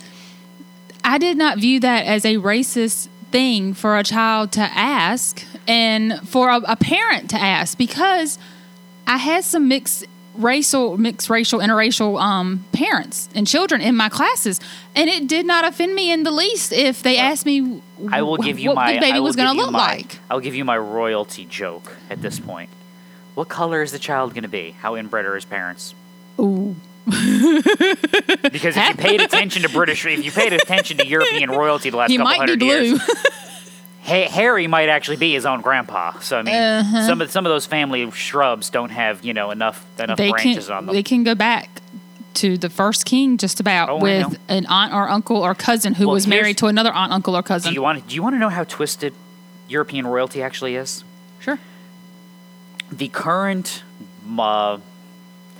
[1.04, 6.28] I did not view that as a racist thing for a child to ask and
[6.28, 8.38] for a, a parent to ask because
[9.08, 10.06] I had some mixed
[10.38, 14.60] racial, mixed racial, interracial um, parents and children in my classes,
[14.95, 17.82] and it did not offend me in the least if they asked me.
[18.12, 20.19] I will give you what my the baby was going to look my- like.
[20.30, 22.69] I'll give you my royalty joke at this point.
[23.36, 24.71] What color is the child going to be?
[24.71, 25.93] How inbred are his parents?
[26.39, 26.76] Ooh.
[27.06, 31.98] Because if you paid attention to British, if you paid attention to European royalty the
[31.98, 32.67] last He couple might be hundred blue.
[32.67, 33.02] years,
[34.06, 36.20] Ha- Harry might actually be his own grandpa.
[36.20, 37.08] So I mean, Uh-huh.
[37.08, 40.68] some of some of those family shrubs don't have you know enough enough they branches
[40.68, 40.96] can on them.
[40.96, 41.70] they can go back
[42.36, 46.06] to the first king just about Oh, with an aunt or uncle or cousin who
[46.08, 47.70] Well, was married to another aunt, uncle, or cousin.
[47.72, 49.13] do you want do you want to know how twisted
[49.70, 51.04] European royalty actually is?
[51.39, 51.58] sure.
[52.91, 53.84] the current
[54.38, 54.78] uh,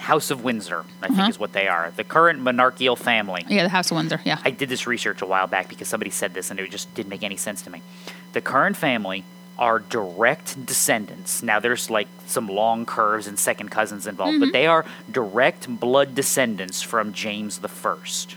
[0.06, 1.30] House of Windsor, I think Uh-huh.
[1.30, 1.92] is what they are.
[1.96, 3.44] The current monarchical family.
[3.48, 4.20] Yeah, the House of Windsor.
[4.24, 4.40] Yeah.
[4.46, 7.10] I did this research a while back because somebody said this and it just didn't
[7.10, 7.82] make any sense to me.
[8.34, 9.24] The current family
[9.58, 11.42] are direct descendants.
[11.42, 14.44] Now there's like some long curves and second cousins involved, Mm-hmm.
[14.46, 18.36] but they are direct blood descendants from James the First.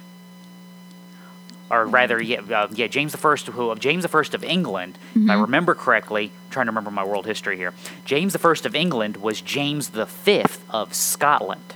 [1.71, 5.29] Or rather, yeah, uh, yeah, James the First, who James the First of England, if
[5.29, 7.75] I remember correctly, I'm trying to remember my world history here.
[8.07, 11.75] James the First of England was James the Fifth of Scotland.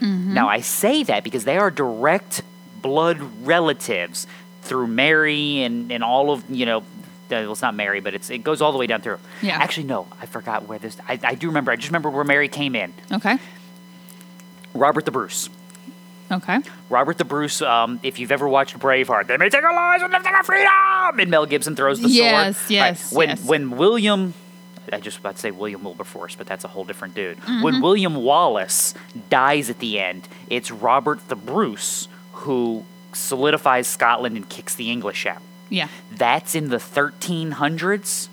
[0.00, 2.42] Now I say that because they are direct
[2.82, 4.26] blood relatives
[4.62, 6.82] through Mary and, and all of you know.
[7.30, 9.18] Well, it's not Mary, but it's it goes all the way down through.
[9.42, 9.56] Yeah.
[9.56, 10.96] Actually, no, I forgot where this.
[11.08, 11.72] I, I do remember.
[11.72, 12.92] I just remember where Mary came in.
[13.10, 13.38] Okay.
[14.74, 15.48] Robert the Bruce.
[16.34, 16.58] Okay.
[16.90, 17.62] Robert the Bruce.
[17.62, 21.20] Um, if you've ever watched Braveheart, they may take our lives and live our freedom.
[21.20, 22.70] And Mel Gibson throws the Yes, sword.
[22.70, 23.44] yes, When yes.
[23.44, 24.34] when William,
[24.92, 27.38] I just about to say William Wilberforce, but that's a whole different dude.
[27.38, 27.62] Mm-hmm.
[27.62, 28.94] When William Wallace
[29.30, 35.24] dies at the end, it's Robert the Bruce who solidifies Scotland and kicks the English
[35.26, 35.40] out.
[35.70, 35.88] Yeah.
[36.12, 38.28] That's in the 1300s.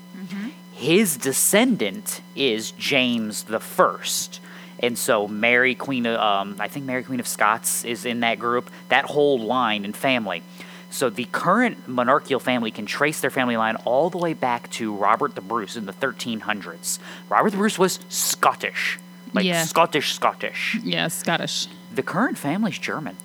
[0.74, 4.40] His descendant is James the First,
[4.82, 8.38] and so Mary Queen of um, I think Mary Queen of Scots is in that
[8.38, 8.70] group.
[8.88, 10.42] That whole line and family.
[10.90, 14.94] So the current monarchical family can trace their family line all the way back to
[14.94, 16.98] Robert the Bruce in the 1300s.
[17.30, 18.98] Robert the Bruce was Scottish,
[19.32, 19.64] like Yeah.
[19.64, 20.78] Scottish, Scottish.
[20.82, 21.68] Yeah, Scottish.
[21.94, 23.16] The current family's German.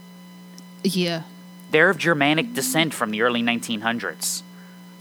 [0.84, 1.24] Yeah.
[1.72, 4.44] They're of Germanic descent from the early 1900s.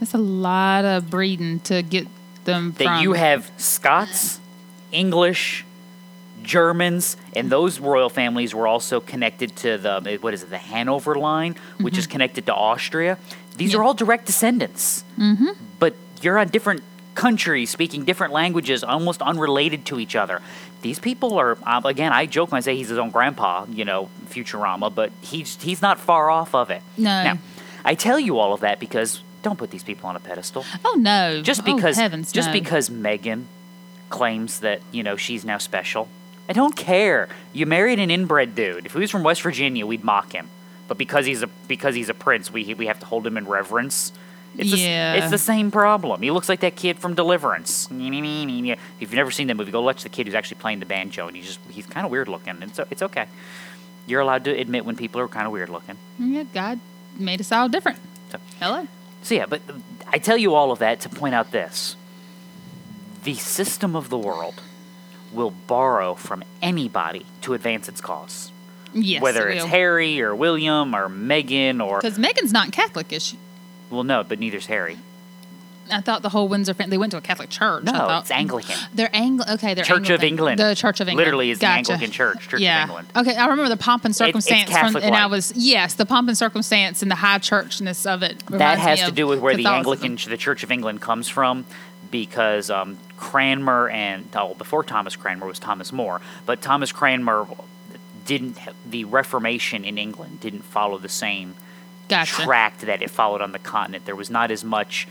[0.01, 2.07] That's a lot of breeding to get
[2.43, 3.01] them That from.
[3.01, 4.41] you have Scots,
[4.91, 5.65] English,
[6.47, 11.15] Germans, and those royal families were also connected to the what is it, the Hanover
[11.15, 13.17] line, which is connected to Austria.
[13.57, 13.79] These Yeah.
[13.79, 15.03] are all direct descendants.
[15.19, 15.49] Mm-hmm.
[15.79, 16.81] But you're on different
[17.15, 20.41] countries speaking different languages, almost unrelated to each other.
[20.83, 22.11] These people are um, again.
[22.13, 25.81] I joke when I say he's his own grandpa, you know, Futurama, but he's he's
[25.81, 26.81] not far off of it.
[26.97, 27.23] No.
[27.23, 27.37] Now,
[27.83, 30.95] I tell you all of that because don't put these people on a pedestal Oh
[30.99, 31.41] no!
[31.41, 32.53] just Oh, because heavens, just no.
[32.53, 33.45] because Meghan
[34.09, 36.07] claims that you know she's now special.
[36.49, 37.27] I don't care.
[37.53, 38.85] You married an inbred dude.
[38.85, 40.49] If he was from West Virginia, we'd mock him.
[40.87, 43.45] But because he's a because he's a prince, we we have to hold him in
[43.47, 44.13] reverence.
[44.57, 45.15] It's the Yeah.
[45.15, 46.21] it's the same problem.
[46.21, 47.89] He looks like that kid from Deliverance.
[47.91, 51.27] If you've never seen that movie, go watch the kid who's actually playing the banjo,
[51.27, 53.25] and he's just he's kind of weird looking, and so it's okay.
[54.05, 55.97] You're allowed to admit when people are kind of weird looking.
[56.17, 56.79] Yeah, God
[57.19, 57.99] made us all different.
[58.31, 58.87] So- Hello.
[59.21, 59.61] So yeah, but
[60.07, 61.97] I tell you all of that to point out this.
[63.25, 64.61] The system of the world
[65.31, 68.51] will borrow from anybody to advance its cause.
[68.93, 69.21] Yes.
[69.21, 73.37] Whether it's Harry or William or Meghan or because Meghan's not Catholic, is she?
[73.89, 74.97] well no, but neither's Harry.
[75.91, 77.83] I thought the whole Windsor family they went to a Catholic church.
[77.83, 78.75] No, thought, it's Anglican.
[78.93, 80.59] They're Angli- Okay, they're Church of England.
[80.59, 81.25] The Church of England.
[81.25, 81.93] Literally is the Gotcha.
[81.93, 82.61] Anglican Church, Church of.
[82.61, 83.07] England.
[83.15, 86.27] Okay, I remember the pomp and circumstance from, Catholic and I was yes, the pomp
[86.27, 88.45] and circumstance and the high churchness of it.
[88.47, 91.65] That has to do with where the Anglican, the Church of England comes from,
[92.11, 97.47] because um, Cranmer and oh, before Thomas Cranmer was Thomas More, but Thomas Cranmer
[98.25, 98.57] didn't.
[98.85, 101.55] The Reformation in England didn't follow the same
[102.07, 102.43] Gotcha.
[102.43, 104.05] track that it followed on the continent.
[104.05, 105.07] There was not as much.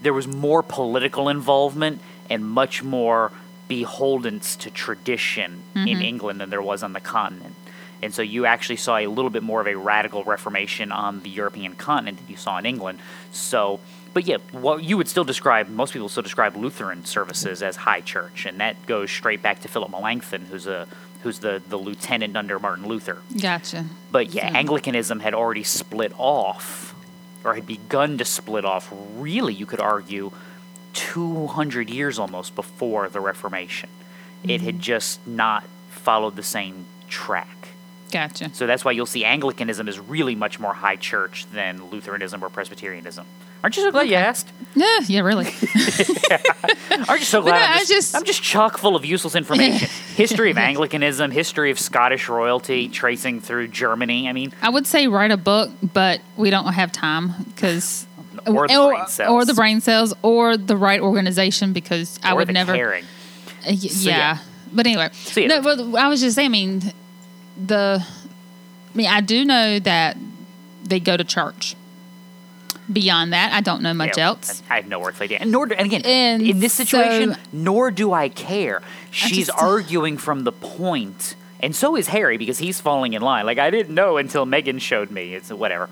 [0.00, 3.32] There was more political involvement and much more
[3.68, 7.54] beholdens to tradition in England than there was on the continent.
[8.02, 11.30] And so you actually saw a little bit more of a radical reformation on the
[11.30, 12.98] European continent than you saw in England.
[13.30, 13.80] So,
[14.12, 18.00] but yeah, what you would still describe, most people still describe Lutheran services as high
[18.00, 20.88] church, and that goes straight back to Philip Melanchthon, who's a
[21.22, 23.18] who's the, the lieutenant under Martin Luther.
[23.40, 23.84] Gotcha.
[24.10, 26.94] But yeah, So- Anglicanism had already split off,
[27.44, 30.32] or had begun to split off, really, you could argue,
[30.94, 33.90] 200 years almost before the Reformation.
[34.42, 34.80] It had mm-hmm.
[34.80, 37.68] just not followed the same track.
[38.10, 38.50] Gotcha.
[38.54, 42.48] So that's why you'll see Anglicanism is really much more high church than Lutheranism or
[42.48, 43.26] Presbyterianism.
[43.62, 44.48] Aren't you so glad you asked?
[44.74, 45.46] Yeah, yeah, really.
[47.08, 47.58] Aren't you so glad?
[47.58, 49.88] no, I'm, I just, just- I'm just chock full of useless information.
[50.14, 54.28] history of Anglicanism, history of Scottish royalty, tracing through Germany.
[54.28, 58.06] I mean, I would say write a book, but we don't have time because
[58.46, 59.30] Or the brain cells.
[59.30, 62.74] or the brain cells, or the right organization because I would never.
[62.74, 63.04] caring.
[63.04, 63.06] Uh,
[63.70, 64.16] y- So, yeah.
[64.16, 64.38] yeah.
[64.72, 65.46] but anyway, yeah.
[65.48, 65.62] no.
[65.62, 66.46] But I was just saying.
[66.46, 66.82] I mean,
[67.66, 68.02] the.
[68.02, 70.16] I mean, I do know that
[70.84, 71.74] they go to church.
[72.92, 74.62] Beyond that, I don't know much else.
[74.68, 75.38] I have no earthly idea.
[75.40, 78.82] And nor, do- and again, And in this situation, so- nor do I care.
[79.10, 83.46] She's just- arguing from the point, and so is Harry because he's falling in line.
[83.46, 85.34] Like I didn't know until Meghan showed me.
[85.34, 85.88] It's whatever.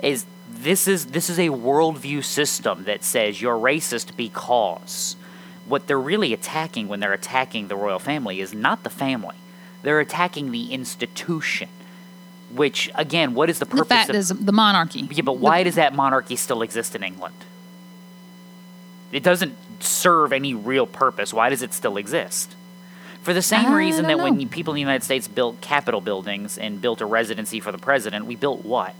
[0.00, 5.16] Is this is this is a worldview system that says you're racist because
[5.66, 9.36] what they're really attacking when they're attacking the royal family is not the family.
[9.82, 11.68] They're attacking the institution.
[12.54, 13.88] Which again, what is the purpose?
[13.88, 15.08] The fact of is the monarchy.
[15.10, 17.34] yeah, but why does that monarchy still exist in England?
[19.10, 21.32] It doesn't serve any real purpose.
[21.34, 22.54] Why does it still exist?
[23.22, 24.40] For the same I reason that when know.
[24.40, 27.78] you- people in the United States built Capitol buildings and built a residency for the
[27.78, 28.94] president, we built what?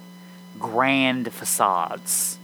[0.59, 2.39] Grand facades.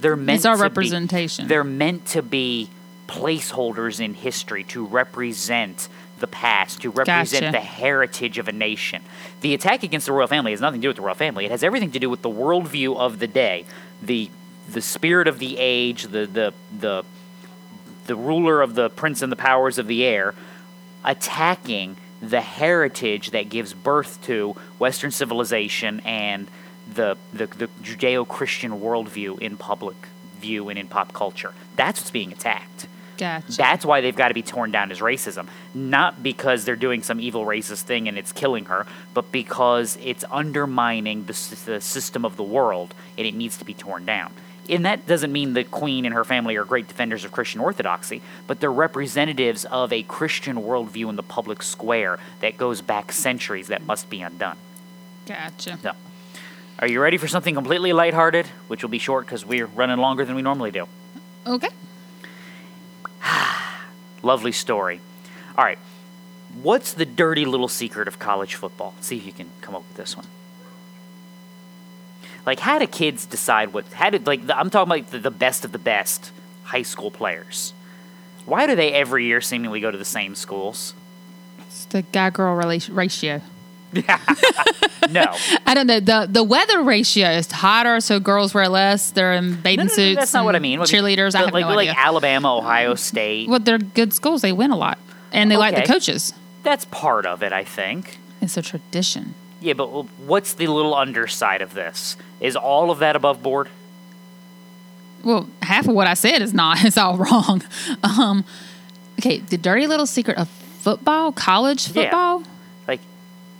[0.00, 1.44] They're meant It's our to representation.
[1.44, 2.68] Be, they're meant to be
[3.06, 5.88] placeholders in history to represent
[6.24, 7.52] the past, to represent Gotcha.
[7.52, 9.02] the heritage of a nation.
[9.42, 11.44] The attack against the royal family has nothing to do with the royal family.
[11.44, 13.64] It has everything to do with the worldview of the day,
[14.02, 14.30] the
[14.70, 17.04] the spirit of the age, the the the
[18.06, 20.34] the ruler of the prince and the powers of the air,
[21.04, 26.48] attacking the heritage that gives birth to Western civilization and
[26.92, 29.96] the the, the Judeo-Christian worldview in public
[30.40, 31.52] view and in pop culture.
[31.76, 32.86] That's what's being attacked.
[33.16, 33.52] Gotcha.
[33.52, 35.48] That's why they've got to be torn down as racism.
[35.72, 40.24] Not because they're doing some evil racist thing and it's killing her, but because it's
[40.30, 41.32] undermining the,
[41.66, 44.32] the system of the world and it needs to be torn down.
[44.68, 48.22] And that doesn't mean the Queen and her family are great defenders of Christian orthodoxy,
[48.46, 53.68] but they're representatives of a Christian worldview in the public square that goes back centuries
[53.68, 54.56] that must be undone.
[55.26, 55.78] Gotcha.
[55.82, 55.92] So,
[56.78, 60.24] Are you ready for something completely lighthearted, which will be short because we're running longer
[60.24, 60.86] than we normally do?
[61.46, 61.68] Okay.
[64.22, 65.00] Lovely story.
[65.56, 65.78] All right.
[66.62, 68.92] What's the dirty little secret of college football?
[68.96, 70.26] Let's see if you can come up with this one.
[72.46, 73.86] Like, how do kids decide what?
[73.92, 76.30] How did like the, I'm talking about the, the best of the best
[76.64, 77.72] high school players?
[78.44, 80.94] Why do they every year seemingly go to the same schools?
[81.60, 83.40] It's the guy girl ratio.
[85.10, 85.36] No,
[85.66, 86.00] I don't know.
[86.00, 89.10] The the weather ratio is hotter, so girls wear less.
[89.10, 90.18] They're in bathing no, no, no, suits.
[90.18, 90.80] that's not what I mean.
[90.80, 91.34] Cheerleaders.
[91.34, 92.00] I have like, no like idea.
[92.00, 93.48] Alabama, Ohio State.
[93.48, 94.42] well, they're good schools.
[94.42, 94.98] They win a lot,
[95.32, 96.32] and they like the coaches.
[96.62, 98.18] That's part of it, I think.
[98.40, 99.34] It's a tradition.
[99.60, 102.16] Yeah, but what's the little underside of this?
[102.40, 103.68] Is all of that above board?
[105.22, 106.78] Well, half of what I said is not.
[106.84, 107.62] It's all wrong.
[108.02, 108.44] Um,
[109.18, 110.48] okay, the dirty little secret of
[110.80, 112.38] football, college football.
[112.40, 112.46] Like,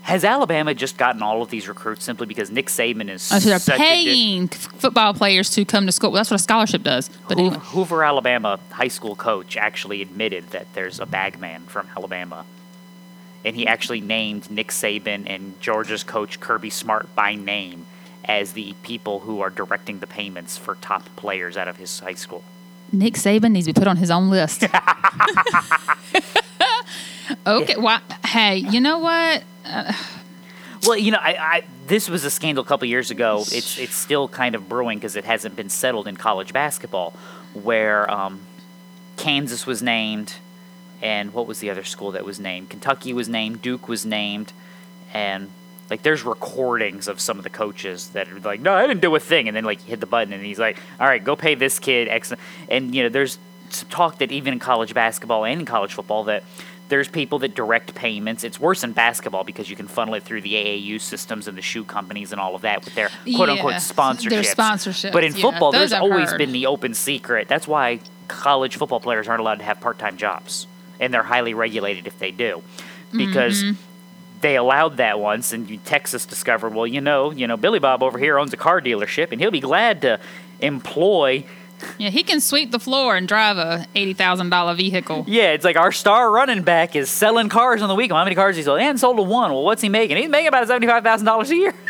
[0.05, 3.57] has Alabama just gotten all of these recruits simply because Nick Saban is so they're
[3.57, 6.11] a di- paying football players to come to school.
[6.11, 7.09] Well, that's what a scholarship does.
[7.27, 11.89] But Hoo- anyway, Hoover, Alabama high school coach actually admitted that there's a bagman from
[11.97, 12.45] Alabama.
[13.47, 17.87] And he actually named Nick Saban and Georgia's coach Kirby Smart by name
[18.27, 22.13] as the people who are directing the payments for top players out of his high
[22.13, 22.45] school.
[22.93, 24.65] Nick Saban needs to be put on his own list.
[27.47, 27.77] okay.
[27.79, 29.45] Well, hey, you know what?
[30.87, 33.45] Well, you know, I, I this was a scandal a couple years ago.
[33.53, 37.15] It's it's still kind of brewing because it hasn't been settled in college basketball,
[37.55, 38.41] where um,
[39.17, 40.35] Kansas was named,
[41.01, 42.69] and what was the other school that was named?
[42.69, 44.53] Kentucky was named, Duke was named,
[45.15, 45.51] and
[45.89, 49.15] like there's recordings of some of the coaches that are like, no, I didn't do
[49.15, 51.55] a thing, and then like hit the button, and he's like, all right, go pay
[51.55, 52.33] this kid X,
[52.69, 53.39] and you know, there's
[53.71, 56.45] some talk that even in college basketball and in college football that
[56.89, 58.45] there's people that direct payments.
[58.45, 61.63] It's worse in basketball because you can funnel it through the AAU systems and the
[61.63, 64.29] shoe companies and all of that with their quote unquote sponsorships.
[64.31, 66.39] their sponsorships, But in yeah, football, there's I've always heard.
[66.39, 67.49] been the open secret.
[67.49, 70.67] That's why college football players aren't allowed to have part time jobs.
[71.01, 72.63] And they're highly regulated if they do.
[73.17, 73.73] Because Mm-hmm.
[74.43, 78.19] they allowed that once and Texas discovered, well, you know, you know, Billy Bob over
[78.19, 80.21] here owns a car dealership and he'll be glad to
[80.61, 81.45] employ
[81.99, 85.25] Yeah, he can sweep the floor and drive a eighty thousand dollar vehicle.
[85.29, 88.17] Yeah, it's like our star running back is selling cars on the weekend.
[88.17, 88.81] How many cars he sold?
[88.81, 89.51] And sold a one.
[89.53, 90.17] Well, what's he making?
[90.17, 91.75] He's making about seventy-five thousand dollars a year.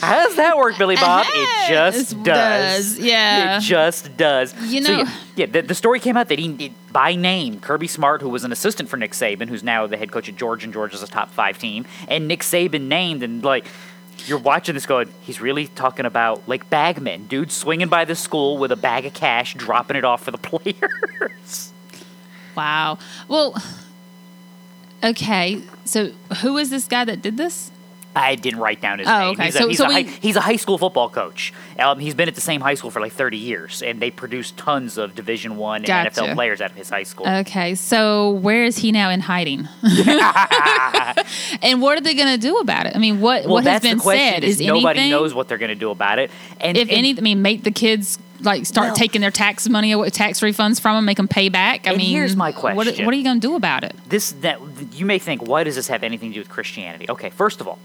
[0.00, 1.24] How does that work, Billy Bob?
[1.30, 2.96] It just It does.
[2.96, 3.56] does, yeah.
[3.56, 4.54] It just does.
[4.70, 7.58] You So, know- yeah, yeah, the, the story came out that he, it- by name,
[7.58, 10.36] Kirby Smart, who was an assistant for Nick Saban, who's now the head coach at
[10.36, 13.66] Georgia, and Georgia's a top five team, and Nick Saban named, and like,
[14.28, 18.58] you're watching this going, he's really talking about like bagmen, dudes swinging by the school
[18.58, 21.72] with a bag of cash, dropping it off for the players.
[22.56, 22.98] Wow.
[23.28, 23.56] Well,
[25.02, 25.62] okay.
[25.84, 26.12] So
[26.42, 27.70] who is this guy that did this?
[28.18, 29.28] I didn't write down his Oh, name.
[29.30, 29.44] okay.
[29.46, 31.52] He's, a, So- he's, so a high, he's a high school football coach.
[31.78, 34.50] Um, he's been at the same high school for like 30 years, and they produce
[34.52, 36.20] tons of Division One and Gotcha.
[36.22, 37.26] NFL players out of his high school.
[37.28, 37.74] Okay.
[37.74, 39.68] So where is he now in hiding?
[41.62, 42.94] and what are they going to do about it?
[42.96, 45.58] I mean, what well, what has been said is is nobody anything, knows what they're
[45.58, 46.30] going to do about it.
[46.60, 49.68] And if and- any, I mean, make the kids like start Well- taking their tax
[49.68, 51.86] money away, tax refunds from them, make them pay back.
[51.88, 53.04] I mean, here's my What, question.
[53.04, 53.94] what are you going to do about it?
[54.08, 54.60] this that
[54.92, 57.06] you may think, why does this have anything to do with Christianity?
[57.08, 57.78] Okay, first of all,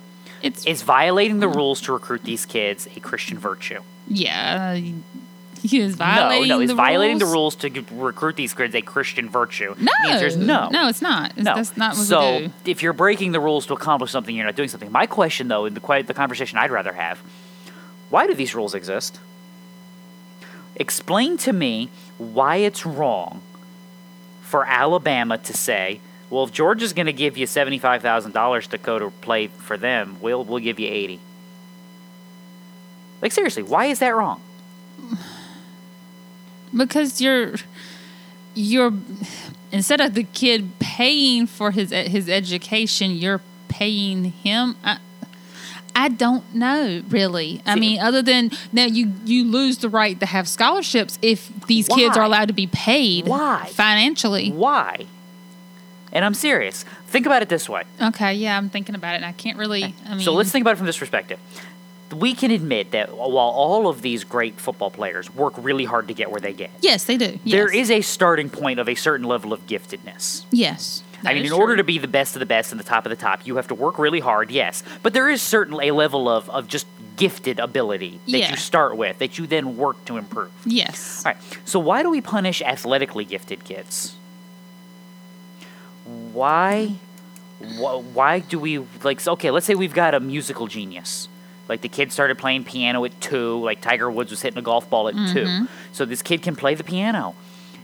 [0.44, 3.80] It's is violating the rules to recruit these kids a Christian virtue?
[4.08, 4.80] yeah.
[5.66, 7.30] He is violating no, no, is the violating rules.
[7.32, 9.74] the rules to g- recruit these kids a Christian virtue?
[9.80, 10.68] No, the answer is no.
[10.70, 11.32] No, it's not.
[11.38, 11.56] It's, No.
[11.56, 14.68] That's not what so if you're breaking the rules to accomplish something, you're not doing
[14.68, 14.92] something.
[14.92, 17.20] My question, though, and the the conversation I'd rather have,
[18.10, 19.22] why do these rules exist?
[20.76, 23.42] Explain to me why it's wrong
[24.42, 26.02] for Alabama to say,
[26.34, 29.78] "Well, if Georgia's going to give you seventy-five thousand dollars to go to play for
[29.78, 31.20] them, we'll we'll give you 80
[33.22, 34.42] Like seriously, why is that wrong?
[36.76, 37.54] because you're
[38.56, 38.94] you're
[39.72, 44.76] instead of the kid paying for his his education, you're paying him.
[44.84, 44.98] I,
[45.96, 47.62] I don't know really.
[47.66, 51.52] I See- mean, other than now, you you lose the right to have scholarships if
[51.68, 53.28] these kids are allowed to be paid.
[53.28, 53.70] Why?
[53.74, 54.52] financially?
[54.52, 55.06] Why?
[56.14, 56.86] And I'm serious.
[57.08, 57.84] Think about it this way.
[58.02, 59.18] Okay, yeah, I'm thinking about it.
[59.18, 59.94] and I can't really.
[60.06, 61.40] I mean, so let's think about it from this perspective.
[62.16, 66.14] We can admit that while all of these great football players work really hard to
[66.14, 67.40] get where they get, Yes, they do.
[67.44, 67.52] Yes.
[67.52, 70.44] there is a starting point of a certain level of giftedness.
[70.52, 71.04] Yes.
[71.26, 73.10] I mean, in order to be the best of the best and the top of
[73.10, 74.84] the top, you have to work really hard, yes.
[75.02, 76.86] But there is certainly a level of, of just
[77.16, 78.52] gifted ability that Yeah.
[78.52, 80.52] you start with that you then work to improve.
[80.66, 81.26] Yes.
[81.26, 81.42] All right.
[81.66, 84.16] So why do we punish athletically gifted kids?
[86.06, 86.96] Why?
[87.60, 89.26] wh- Why do we like?
[89.26, 91.28] Okay, let's say we've got a musical genius
[91.70, 93.60] Like the kid started playing piano at two.
[93.64, 95.34] Like Tiger Woods was hitting a golf ball at Mm-hmm.
[95.66, 95.68] two.
[95.92, 97.36] So this kid can play the piano.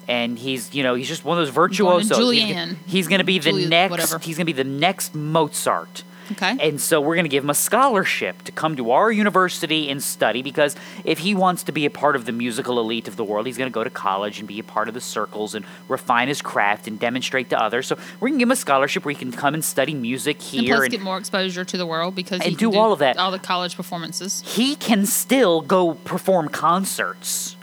[0.08, 2.18] And he's, you know, he's just one of those virtuosos.
[2.18, 2.76] He's, Julianne.
[2.88, 3.92] he's going to be the next.
[3.92, 4.18] whatever.
[4.18, 6.04] He's going to be the next Mozart.
[6.32, 6.56] Okay.
[6.60, 10.02] And so we're going to give him a scholarship to come to our university and
[10.02, 13.24] study because if he wants to be a part of the musical elite of the
[13.24, 15.66] world, he's going to go to college and be a part of the circles and
[15.88, 17.88] refine his craft and demonstrate to others.
[17.88, 20.42] So we're going to give him a scholarship where he can come and study music
[20.42, 20.76] here.
[20.76, 23.00] plus And, get more exposure to the world because And he can do all of
[23.00, 23.18] that.
[23.18, 27.56] all the college performances he can still go perform concerts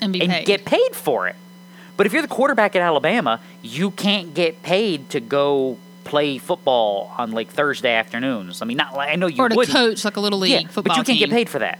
[0.00, 0.46] and be and paid.
[0.46, 1.36] get paid for it.
[1.96, 5.76] But if you're the quarterback at Alabama, you can't get paid to go
[6.10, 8.60] play football on like Thursday afternoons.
[8.62, 9.76] I mean, not like I know you or to wouldn't.
[9.76, 11.28] coach like a little league yeah, football but you can't team.
[11.28, 11.78] get paid for that.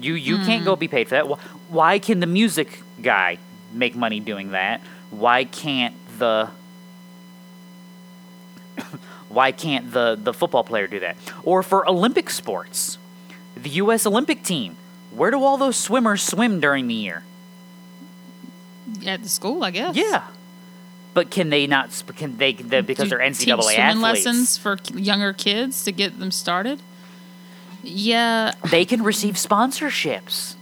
[0.00, 0.66] You you can't Hmm.
[0.66, 1.26] go be paid for that.
[1.68, 3.38] Why can the music guy
[3.72, 4.80] make money doing that?
[5.10, 6.48] Why can't the
[9.28, 11.16] why can't the the football player do that?
[11.44, 12.98] Or for Olympic sports,
[13.56, 14.06] the U.S.
[14.06, 14.76] Olympic team.
[15.10, 17.22] Where do all those swimmers swim during the year?
[19.06, 19.96] at the school, I guess.
[19.96, 20.22] Yeah,
[21.14, 22.02] but can they not?
[22.16, 22.52] Can they?
[22.54, 24.02] The, because Do they're teach NCAA swimming athletes.
[24.26, 26.80] lessons for younger kids to get them started.
[27.82, 30.54] Yeah, They can receive sponsorships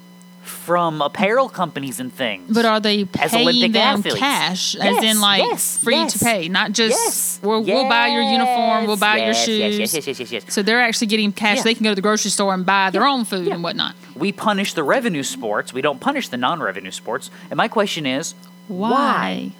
[0.42, 2.52] from apparel companies and things.
[2.52, 4.16] but are they As paying them athletes.
[4.18, 6.12] cash, as Yes, in like yes, free yes.
[6.14, 9.78] to pay, not just yes, we'll, we'll buy your uniform, we'll buy your shoes.
[9.78, 10.44] Yes, yes, yes, yes, yes.
[10.48, 11.58] So they're actually getting cash.
[11.58, 11.62] Yeah.
[11.64, 13.54] They can go to the grocery store and buy their Yeah, own food yeah.
[13.54, 13.94] and whatnot.
[14.16, 15.72] We punish the revenue sports.
[15.74, 17.30] We don't punish the non-revenue sports.
[17.50, 18.34] And my question is,
[18.66, 18.90] Why?
[18.90, 19.52] why?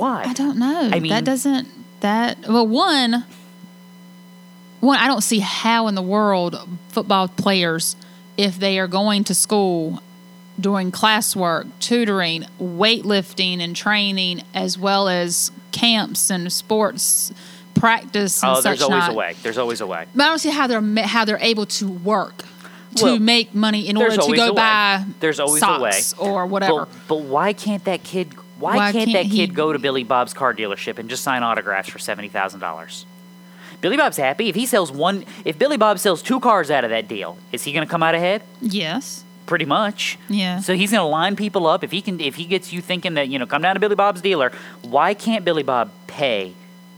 [0.00, 0.90] I don't know.
[0.92, 1.68] I mean- that doesn't
[2.00, 3.24] that well one
[4.80, 7.96] one I don't see how in the world football players
[8.36, 10.02] if they are going to school
[10.60, 17.32] doing classwork, tutoring, weightlifting and training as well as camps and sports
[17.74, 19.10] practice and Oh, there's always not.
[19.10, 19.34] a way.
[19.42, 20.06] There's always a way.
[20.14, 22.44] But I don't see how they're how they're able to work
[22.96, 25.92] to Well, make money in order to go buy There's always a way.
[25.92, 26.80] socks or whatever.
[26.86, 28.34] But, but why can't that kid?
[28.62, 31.22] Why, Why can't, can't that he- kid go to Billy Bob's car dealership and just
[31.24, 33.04] sign autographs for seventy thousand dollars?
[33.80, 35.24] Billy Bob's happy if he sells one.
[35.44, 38.02] If Billy Bob sells two cars out of that deal, is he going to come
[38.02, 38.42] out ahead?
[38.60, 39.24] yes.
[39.44, 40.18] Pretty much.
[40.28, 40.60] Yeah.
[40.60, 41.82] So he's going to line people up.
[41.82, 43.96] If he can, if he gets you thinking that you know, come down to Billy
[43.96, 44.52] Bob's dealer.
[44.82, 46.54] Why can't Billy Bob pay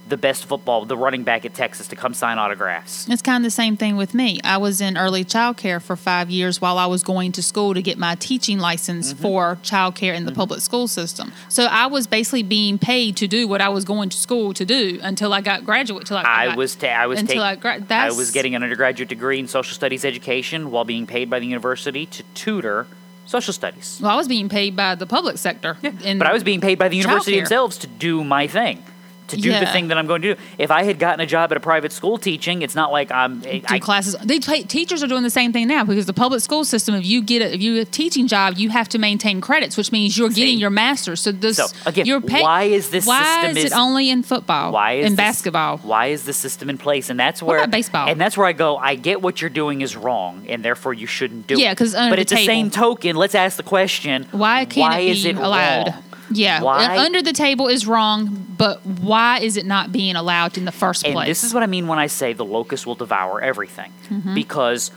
[0.08, 3.08] the best football, the running back at Texas, to come sign autographs?
[3.08, 4.40] It's kind of the same thing with me.
[4.44, 7.74] I was in early child care for five years while I was going to school
[7.74, 9.22] to get my teaching license Mm-hmm.
[9.22, 11.32] for child care in the public school system.
[11.48, 14.64] So I was basically being paid to do what I was going to school to
[14.64, 16.06] do until I got graduate.
[16.06, 18.54] Till I, I got- was ta- I was until take- I, gra- I was getting
[18.54, 22.86] an undergraduate degree in social studies education while being paid by the university to tutor
[23.26, 23.98] social studies.
[24.02, 25.78] Well, I was being paid by the public sector.
[25.82, 27.38] in- But I was being paid by the university Childcare.
[27.40, 28.82] themselves to do my thing.
[29.28, 30.40] To do the thing that I'm going to do.
[30.58, 33.40] If I had gotten a job at a private school teaching, it's not like I'm.
[33.40, 34.14] do I, classes.
[34.22, 36.94] They pay, teachers are doing the same thing now because the public school system.
[36.94, 39.92] If you get a, if you a teaching job, you have to maintain credits, which
[39.92, 40.60] means you're getting See?
[40.60, 41.20] your master's.
[41.20, 44.10] So this So, again, you're pay- why is this Why system is is- it only
[44.10, 44.72] in football?
[44.72, 45.78] why is in this- basketball?
[45.78, 47.08] Why is the system in place?
[47.08, 48.08] And that's where baseball?
[48.08, 48.76] And that's where I go.
[48.76, 51.60] I get what you're doing is wrong, and therefore you shouldn't do it.
[51.60, 51.78] Yeah, it.
[51.78, 54.98] 'cause under but the at the same token, let's ask the question: Why can't why
[54.98, 55.88] it be is it allowed?
[55.88, 56.02] wrong?
[56.30, 56.98] Yeah, Why?
[56.98, 61.04] under the table is wrong, but why is it not being allowed in the first
[61.04, 61.28] And place?
[61.28, 63.92] this is what I mean when I say the locust will devour everything.
[64.08, 64.34] Mm-hmm.
[64.34, 64.90] Because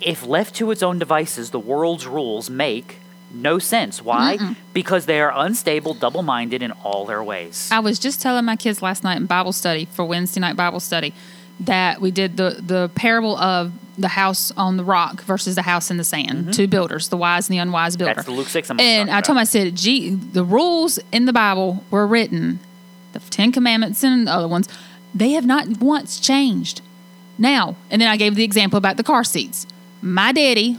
[0.00, 2.98] if left to its own devices, the world's rules make
[3.32, 4.00] no sense.
[4.02, 4.54] Why?
[4.72, 7.68] Because they are unstable, double minded in all their ways.
[7.72, 10.80] I was just telling my kids last night in Bible study for Wednesday night Bible
[10.80, 11.12] study
[11.60, 15.90] that we did the the parable of the house on the rock versus the house
[15.90, 16.52] in the sand.
[16.52, 18.10] Two builders, the wise and the unwise builder.
[18.10, 18.16] Mm-hmm.
[18.18, 21.26] That's the Luke 6 I'm And I told him, I said, gee, the rules in
[21.26, 22.58] the Bible were written,
[23.12, 24.68] the Ten Commandments and the other ones,
[25.14, 26.80] they have not once changed.
[27.38, 29.66] Now, and then I gave the example about the car seats.
[30.02, 30.78] My daddy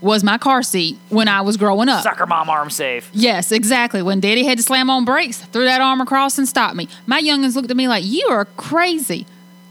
[0.00, 2.02] was my car seat when I was growing up.
[2.02, 3.10] Sucker mom arm safe.
[3.12, 4.02] Yes, exactly.
[4.02, 6.88] When daddy had to slam on brakes, threw that arm across and stopped me.
[7.06, 9.26] My youngins looked at me like, You are crazy.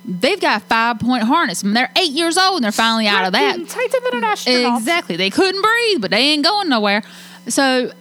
[0.07, 1.63] They've got five point harness.
[1.63, 3.55] And they're eight years old and they're finally out of that.
[4.65, 4.77] An.
[4.77, 5.15] Exactly.
[5.15, 7.01] They couldn't breathe, but they ain't going nowhere.
[7.47, 7.91] So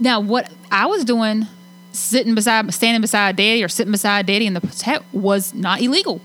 [0.00, 1.46] now what I was doing,
[1.92, 6.20] sitting beside, standing beside daddy or sitting beside daddy in the pet was not illegal.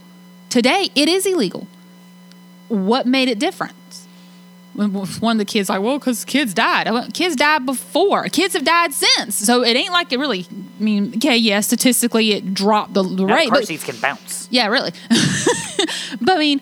[0.49, 1.67] Today, it is illegal.
[2.69, 3.73] What made it different?
[4.73, 6.87] When one of the kids like, well, because kids died.
[6.87, 8.23] I went, kids died before.
[8.29, 9.35] Kids have died since.
[9.35, 10.47] So it ain't like it really.
[10.49, 14.47] I mean, okay, yeah, statistically it dropped the, the rate, car but seats can bounce.
[14.49, 14.91] yeah, really.
[16.21, 16.61] but I mean,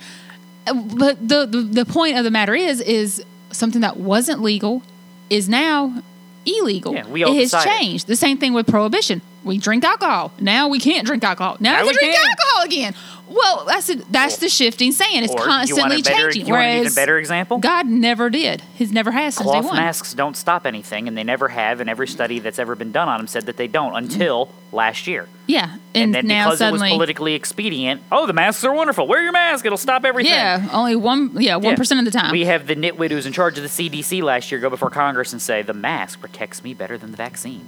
[0.66, 4.84] but the, the the point of the matter is, is something that wasn't legal
[5.30, 6.04] is now
[6.46, 6.94] illegal.
[6.94, 7.80] Yeah, we all it has decided.
[7.80, 8.08] changed.
[8.08, 9.22] The same thing with prohibition.
[9.44, 10.32] We drink alcohol.
[10.40, 11.58] Now we can't drink alcohol.
[11.60, 12.30] Now, Now we we can drink can.
[12.30, 12.96] alcohol again.
[13.34, 15.24] Well, that's a, that's the shifting sand.
[15.24, 16.48] It's or you want constantly better, changing.
[16.48, 17.60] you want an even better example?
[17.60, 18.62] God never did.
[18.76, 21.80] He's never has since day Cloth masks don't stop anything, and they never have.
[21.80, 25.08] And every study that's ever been done on them said that they don't until last
[25.08, 25.30] year.
[25.48, 28.74] Yeah, And, and, then now because suddenly, it was politically expedient, oh, the masks are
[28.74, 29.08] wonderful.
[29.08, 30.34] Wear your mask; it'll stop everything.
[30.34, 31.32] yeah, only one.
[31.42, 32.00] Yeah, one Yeah.
[32.00, 32.32] of the time.
[32.34, 35.32] We have the nitwit who's in charge of the CDC last year go before Congress
[35.32, 37.68] and say the mask protects me better than the vaccine.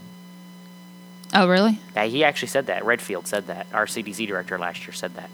[1.34, 1.80] Oh, really?
[1.96, 2.86] He actually said that.
[2.86, 3.68] Redfield said that.
[3.74, 5.30] Our CDC director last year said that.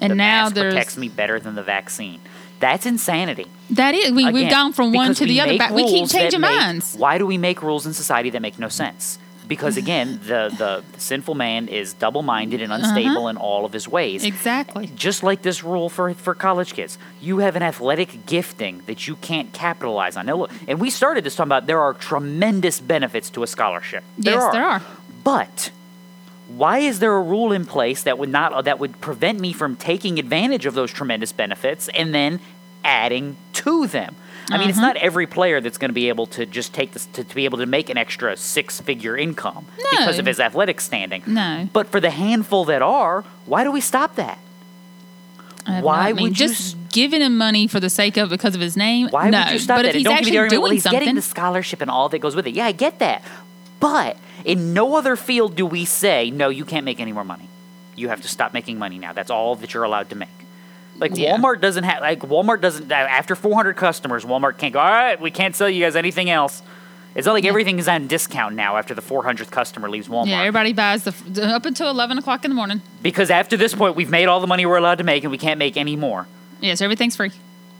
[0.00, 2.20] And the now mask protects me better than the vaccine.
[2.58, 3.46] That's insanity.
[3.70, 5.58] that is we, we've gone from one to the other.
[5.58, 5.72] Back.
[5.72, 6.96] We keep changing make- minds.
[6.96, 9.18] Why do we make rules in society that make no sense?
[9.48, 13.86] Because again, the, the, sinful man is double minded and unstable in all of his
[13.86, 14.22] ways.
[14.22, 14.28] Uh-huh.
[14.28, 14.86] Exactly.
[14.94, 16.98] Just like this rule for, for college kids.
[17.20, 20.26] You have an athletic gifting that you can't capitalize on.
[20.26, 24.02] Now look, and we started this talking about there are tremendous benefits to a scholarship.
[24.18, 24.52] There Yes, are.
[24.52, 24.82] there are.
[25.26, 25.72] But
[26.46, 29.74] why is there a rule in place that would not that would prevent me from
[29.74, 32.38] taking advantage of those tremendous benefits and then
[32.84, 34.14] adding to them?
[34.52, 34.86] I mean, it's Uh-huh.
[34.86, 37.44] not every player that's going to be able to just take this to, to be
[37.44, 41.24] able to make an extra six-figure income because of his athletic standing.
[41.26, 41.68] No.
[41.72, 44.38] But for the handful that are, why do we stop that?
[45.66, 48.76] Why no- would you just giving him money for the sake of because of his
[48.76, 49.08] name?
[49.08, 49.40] Why no.
[49.42, 49.88] would you stop but that?
[49.88, 51.22] if And he's don't give me actually the argument, doing well, he's something, getting the
[51.22, 52.54] scholarship and all that goes with it.
[52.54, 53.24] Yeah, I get that.
[53.80, 54.16] But
[54.46, 57.48] in no other field do we say, no, you can't make any more money.
[57.96, 59.12] You have to stop making money now.
[59.12, 60.28] That's all that you're allowed to make.
[60.98, 61.36] Like Yeah.
[61.36, 64.78] Walmart doesn't have like Walmart doesn't uh, after 400 customers, Walmart can't go.
[64.80, 66.62] All right, we can't sell you guys anything else.
[67.14, 70.28] It's not like everything is on discount now after the 400th customer leaves Walmart.
[70.28, 72.80] yeah, everybody buys the the- up until eleven o'clock in the morning.
[73.02, 75.38] because after this point, we've made all the money we're allowed to make, and we
[75.38, 76.26] can't make any more.
[76.60, 77.32] Yes, everything's free.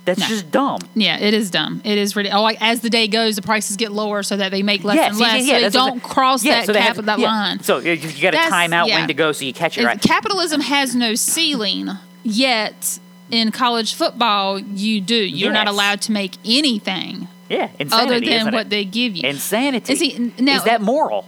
[0.07, 0.27] That's No.
[0.29, 0.79] just dumb.
[0.95, 1.83] Yeah, it is dumb.
[1.85, 2.31] It is really.
[2.31, 4.97] Oh, like as the day goes, the prices get lower so that they make less
[4.97, 5.45] yeah, and less.
[5.45, 7.27] yeah, so they don't cross yeah, that so cap have- that yeah.
[7.27, 7.61] line.
[7.61, 9.01] So you, you got to time out yeah.
[9.01, 10.01] when to go, so you catch it right.
[10.01, 11.91] Capitalism has no ceiling,
[12.23, 12.99] yet
[13.31, 15.17] in college football you do.
[15.17, 18.71] You're not allowed to make anything Yeah, insanity, other than what it?
[18.71, 19.29] they give you.
[19.29, 19.93] Insanity.
[19.93, 21.27] Is he- now- Is that moral?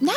[0.00, 0.12] no.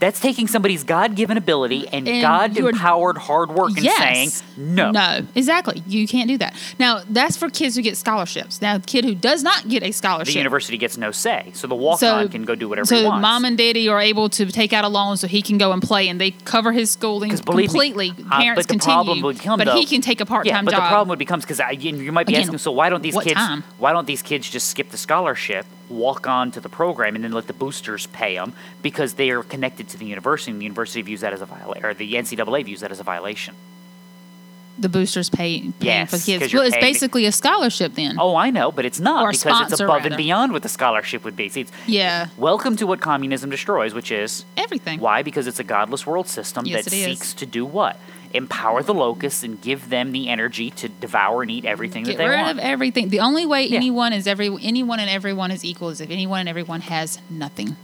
[0.00, 3.98] That's taking somebody's God-given ability and, And God-empowered hard work and yes.
[3.98, 4.90] saying no.
[4.90, 5.82] No, exactly.
[5.86, 6.56] You can't do that.
[6.78, 8.62] Now, that's for kids who get scholarships.
[8.62, 10.32] Now, the kid who does not get a scholarship.
[10.32, 13.20] The university gets no say, so the walk-on can go do whatever so he wants.
[13.20, 15.82] mom and daddy are able to take out a loan so he can go and
[15.82, 18.10] play, and they cover his schooling believe me, completely.
[18.30, 20.50] uh, Parents but the continue, problem would come, but though- he can take a part-time
[20.54, 20.82] yeah, but job.
[20.82, 23.14] the problem would become because you, you might be Again, asking, so why don't these
[23.18, 23.34] kids?
[23.34, 23.64] time?
[23.76, 27.32] Why don't these kids just skip the scholarship, walk on to the program, and then
[27.32, 31.02] let the boosters pay them because they are connected to the university, and the university
[31.02, 33.54] views that as a violation, or the NCAA views that as a violation.
[34.78, 36.54] the boosters pay paying Yes, for kids.
[36.54, 38.16] Well, it's basically a scholarship then.
[38.18, 40.06] Oh, I know, but it's not Or because it's above rather.
[40.08, 41.50] and beyond what the scholarship would be.
[41.50, 44.98] See, it's, Yeah, eh, welcome to what communism destroys, which is everything.
[45.00, 45.22] Why?
[45.22, 47.04] Because it's a godless world system Yes, that it is.
[47.04, 47.98] seeks to do what?
[48.32, 52.22] Empower the locusts and give them the energy to devour and eat everything Get that
[52.24, 52.58] they rid want.
[52.58, 53.08] of everything.
[53.08, 53.76] The only way Yeah.
[53.78, 57.76] anyone is every anyone and everyone is equal is if anyone and everyone has nothing.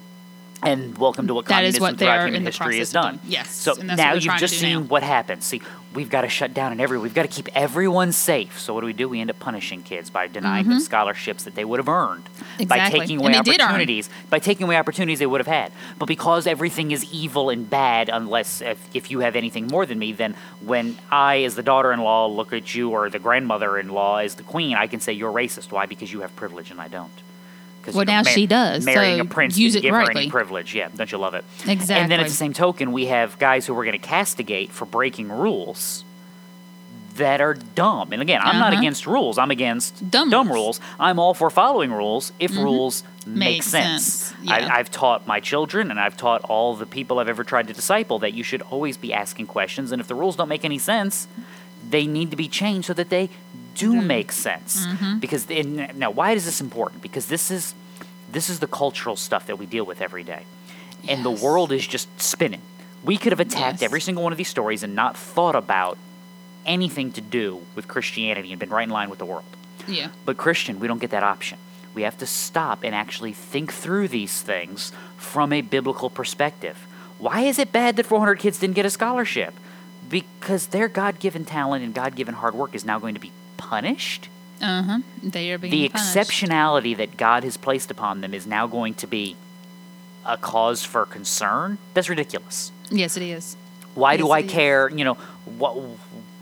[0.62, 3.20] And welcome to what That is communism what throughout human in the history has done.
[3.24, 5.44] Yes, So now you've just seen what happens.
[5.44, 5.60] See,
[5.94, 8.58] we've got to shut down and every we've got to keep everyone safe.
[8.60, 9.08] So what do we do?
[9.08, 12.24] We end up punishing kids by denying them scholarships that they would have earned.
[12.68, 12.96] By Mm-hmm.
[12.96, 13.66] Taking away they did earn.
[13.68, 14.08] opportunities.
[14.30, 15.72] By taking away opportunities they would have had.
[15.98, 19.98] But because everything is evil and bad, unless if, if you have anything more than
[19.98, 24.42] me, then when I, as the daughter-in-law, look at you, or the grandmother-in-law as the
[24.42, 25.72] queen, I can say you're racist.
[25.72, 25.86] Why?
[25.86, 27.10] Because you have privilege and I don't.
[27.94, 30.74] Well, now she does, Marrying so a prince use didn't it give her any privilege.
[30.74, 31.44] Yeah, don't you love it?
[31.66, 31.94] Exactly.
[31.96, 34.84] And then at the same token, we have guys who we're going to castigate for
[34.84, 36.04] breaking rules
[37.16, 38.12] that are dumb.
[38.12, 38.80] And again, I'm not Uh-huh.
[38.80, 39.38] against rules.
[39.38, 40.48] I'm against Dumb rules.
[40.50, 40.80] rules.
[41.00, 44.04] I'm all for following rules if rules make Make sense.
[44.04, 44.68] sense, yeah.
[44.70, 47.72] I, I've taught my children and I've taught all the people I've ever tried to
[47.72, 49.92] disciple that you should always be asking questions.
[49.92, 51.26] And if the rules don't make any sense,
[51.88, 53.30] they need to be changed so that they
[53.76, 54.06] do Mm-hmm.
[54.06, 54.86] make sense.
[55.20, 57.02] Because in, now, why is this important?
[57.02, 57.74] Because this is
[58.36, 60.42] this is the cultural stuff that we deal with every day,
[61.08, 62.62] and the world is just spinning.
[63.04, 63.88] We could have attacked Yes.
[63.88, 65.96] every single one of these stories and not thought about
[66.64, 69.44] anything to do with Christianity and been right in line with the world.
[69.86, 70.08] yeah.
[70.24, 71.58] But Christian, we don't get that option.
[71.94, 76.76] We have to stop and actually think through these things from a biblical perspective.
[77.18, 79.54] Why is it bad that 400 kids didn't get a scholarship?
[80.08, 83.30] Because their God given talent and God given hard work is now going to be
[83.56, 84.28] punished?
[84.60, 84.98] Uh huh.
[85.22, 86.14] They are being The punished.
[86.16, 89.36] exceptionality that God has placed upon them is now going to be
[90.24, 91.78] a cause for concern?
[91.94, 92.72] That's ridiculous.
[92.90, 93.56] Yes, it is.
[93.94, 94.50] Why do I it is.
[94.52, 94.90] care?
[94.90, 95.14] You know,
[95.58, 95.76] what?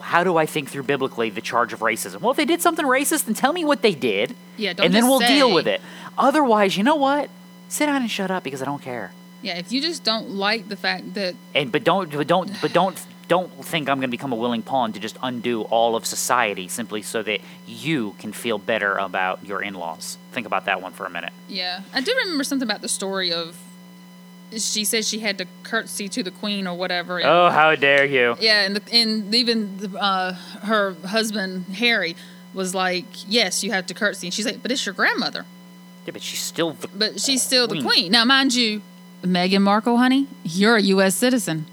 [0.00, 2.20] How do I think through biblically the charge of racism?
[2.20, 4.94] Well, if they did something racist, then tell me what they did, Yeah, don't and
[4.94, 5.80] then we'll deal with it.
[6.18, 7.30] Otherwise, you know what?
[7.68, 9.12] Sit down and shut up because I don't care.
[9.40, 12.72] Yeah, if you just don't like the fact that And but don't but don't but
[12.74, 12.98] don't
[13.28, 16.68] don't think I'm going to become a willing pawn to just undo all of society
[16.68, 20.18] simply so that you can feel better about your in-laws.
[20.32, 21.32] Think about that one for a minute.
[21.48, 23.56] Yeah, I do remember something about the story of.
[24.56, 27.18] She said she had to curtsy to the queen or whatever.
[27.18, 28.36] and- Oh, how dare you!
[28.40, 32.14] Yeah, and the, and even the, uh, her husband Harry
[32.52, 35.44] was like, "Yes, you have to curtsy," and she's like, "But it's your grandmother."
[36.06, 37.84] Yeah, but she's still the But she's still the Queen.
[37.84, 38.12] queen.
[38.12, 38.82] Now, mind you,
[39.24, 41.16] Meghan Markle, honey, you're a U.S.
[41.16, 41.66] citizen.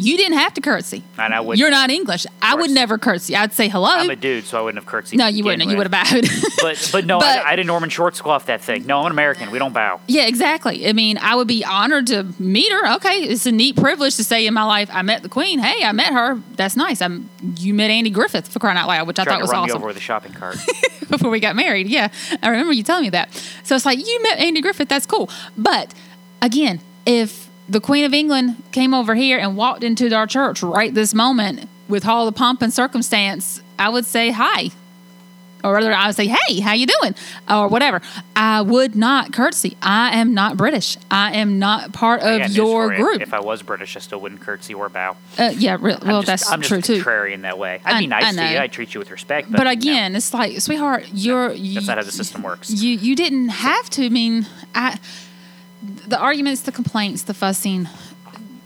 [0.00, 1.02] You didn't have to curtsy.
[1.18, 2.24] And I would- You're not English.
[2.40, 3.34] I would never curtsy.
[3.34, 3.88] I'd say hello.
[3.90, 5.18] I'm a dude, so I wouldn't have curtsied.
[5.18, 5.68] no, you wouldn't.
[5.68, 6.24] You would have bowed.
[6.60, 8.86] But but no, But- I, I did Norman Schwarzkopf that thing.
[8.86, 9.50] No, I'm an American.
[9.50, 10.00] We don't bow.
[10.06, 10.88] Yeah, exactly.
[10.88, 12.94] I mean, I would be honored to meet her.
[12.96, 15.58] Okay, it's a neat privilege to say in my life, I met the Queen.
[15.58, 16.40] Hey, I met her.
[16.56, 17.00] That's nice.
[17.02, 17.28] I'm
[17.58, 19.96] you met Andy Griffith for crying out loud, which I thought was awesome over with
[19.96, 20.56] a shopping cart.
[21.10, 21.88] before we got married.
[21.88, 22.08] Yeah,
[22.42, 23.32] I remember you telling me that.
[23.64, 24.88] So it's like you met Andy Griffith.
[24.88, 25.30] That's cool.
[25.56, 25.92] But
[26.42, 30.92] again, if the Queen of England came over here and walked into our church right
[30.94, 34.70] this moment with all the pomp and circumstance, I would say hi.
[35.64, 37.16] Or rather, I would say, "Hey, how you doing?"
[37.50, 38.00] or whatever.
[38.36, 39.76] I would not curtsy.
[39.82, 40.96] I am not British.
[41.10, 42.98] I am not part of news your you.
[43.02, 43.20] group.
[43.20, 45.16] If I was British, I still wouldn't curtsy or bow.
[45.36, 47.02] Uh, yeah, re- well, just, that's I'm just true too.
[47.02, 47.80] contrarian that way.
[47.84, 48.58] I'd I- be nice I to you.
[48.60, 49.50] I'd treat you with respect.
[49.50, 52.70] But, But no, again, it's like, sweetheart, you're you, that's not how the system works.
[52.70, 54.06] you you didn't have to.
[54.06, 54.46] I mean,
[54.76, 54.96] I
[55.82, 57.88] the arguments, the complaints, the fussing.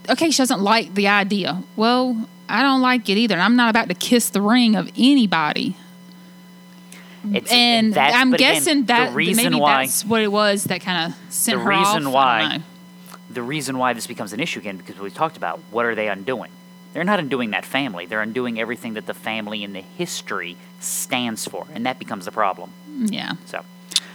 [0.08, 1.62] Okay, she doesn't like the idea.
[1.76, 3.38] Well, I don't like it either.
[3.38, 5.76] I'm not about to kiss the ring of anybody.
[7.32, 10.80] It's, And that's- I'm but again, guessing that maybe why that's what it was that
[10.80, 11.94] kind of sent The her off.
[11.94, 12.60] reason I why-
[13.30, 16.08] the reason why this becomes an issue again because we talked about what are they
[16.08, 16.50] undoing?
[16.92, 18.04] They're not undoing that family.
[18.04, 22.32] They're undoing everything that the family in the history stands for, and that becomes the
[22.32, 22.70] problem.
[23.06, 23.64] Yeah, So,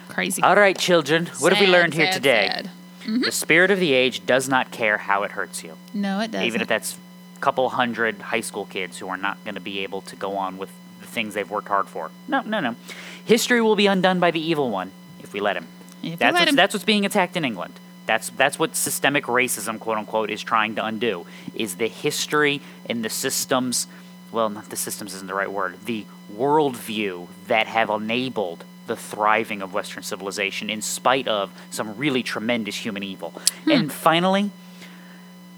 [0.09, 0.43] crazy.
[0.43, 2.49] all right, children, what have we Sad, learned here today?
[2.53, 2.69] sad.
[3.07, 6.45] The spirit of the age does not care how it hurts you, No, it doesn't.
[6.45, 6.97] even if that's
[7.37, 10.35] a couple hundred high school kids who are not going to be able to go
[10.37, 12.11] on with the things they've worked hard for.
[12.27, 12.75] No, no, no.
[13.23, 14.91] History will be undone by the evil one
[15.21, 15.67] if we let him.
[16.03, 16.55] If That's let what's, him.
[16.57, 17.73] that's what's being attacked in England.
[18.07, 21.25] That's that's what systemic racism, quote unquote, is trying to undo.
[21.55, 23.87] Is the history and the systems,
[24.31, 25.77] well, not the systems isn't the right word.
[25.85, 32.23] The worldview that have enabled the thriving of Western civilization in spite of some really
[32.23, 33.29] tremendous human evil.
[33.65, 33.71] Hmm.
[33.71, 34.51] And finally,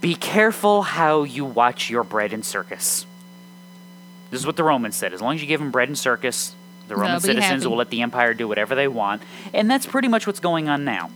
[0.02, 3.06] be careful how you watch your bread and circus.
[4.32, 5.14] This is what the Romans said.
[5.14, 6.56] As long as you give them bread and circus,
[6.88, 7.68] the Roman citizens happy.
[7.68, 9.22] will let the empire do whatever they want.
[9.54, 11.10] And that's pretty much what's going on now.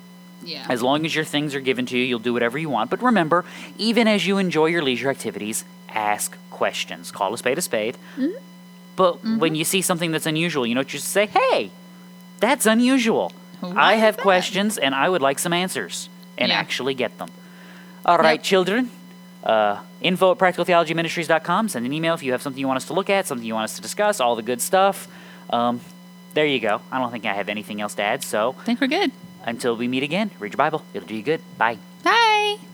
[0.44, 0.66] yeah.
[0.70, 2.90] As long as your things are given to you, you'll do whatever you want.
[2.90, 3.46] But remember,
[3.78, 7.12] even as you enjoy your leisure activities, ask questions.
[7.12, 7.98] Call a spade a spade.
[8.18, 8.38] Mm-hmm.
[8.96, 11.26] But when you see something that's unusual, you know what you say?
[11.26, 11.72] Hey,
[12.46, 13.32] that's unusual.
[13.62, 16.60] I have that?" questions and I would like some answers and Yeah.
[16.64, 17.30] actually get them.
[18.06, 18.44] All right, Yep.
[18.52, 18.90] children.
[19.44, 21.70] Uh, info at practicaltheologyministries.com.
[21.70, 23.54] Send an email if you have something you want us to look at, something you
[23.60, 25.08] want us to discuss, all the good stuff.
[25.50, 25.80] Um,
[26.34, 26.82] there you go.
[26.92, 28.24] I don't think I have anything else to add.
[28.24, 29.12] So I think we're good.
[29.46, 30.82] until we meet again, read your Bible.
[30.94, 31.42] It'll do you good.
[31.58, 31.78] Bye.
[32.04, 32.73] Bye.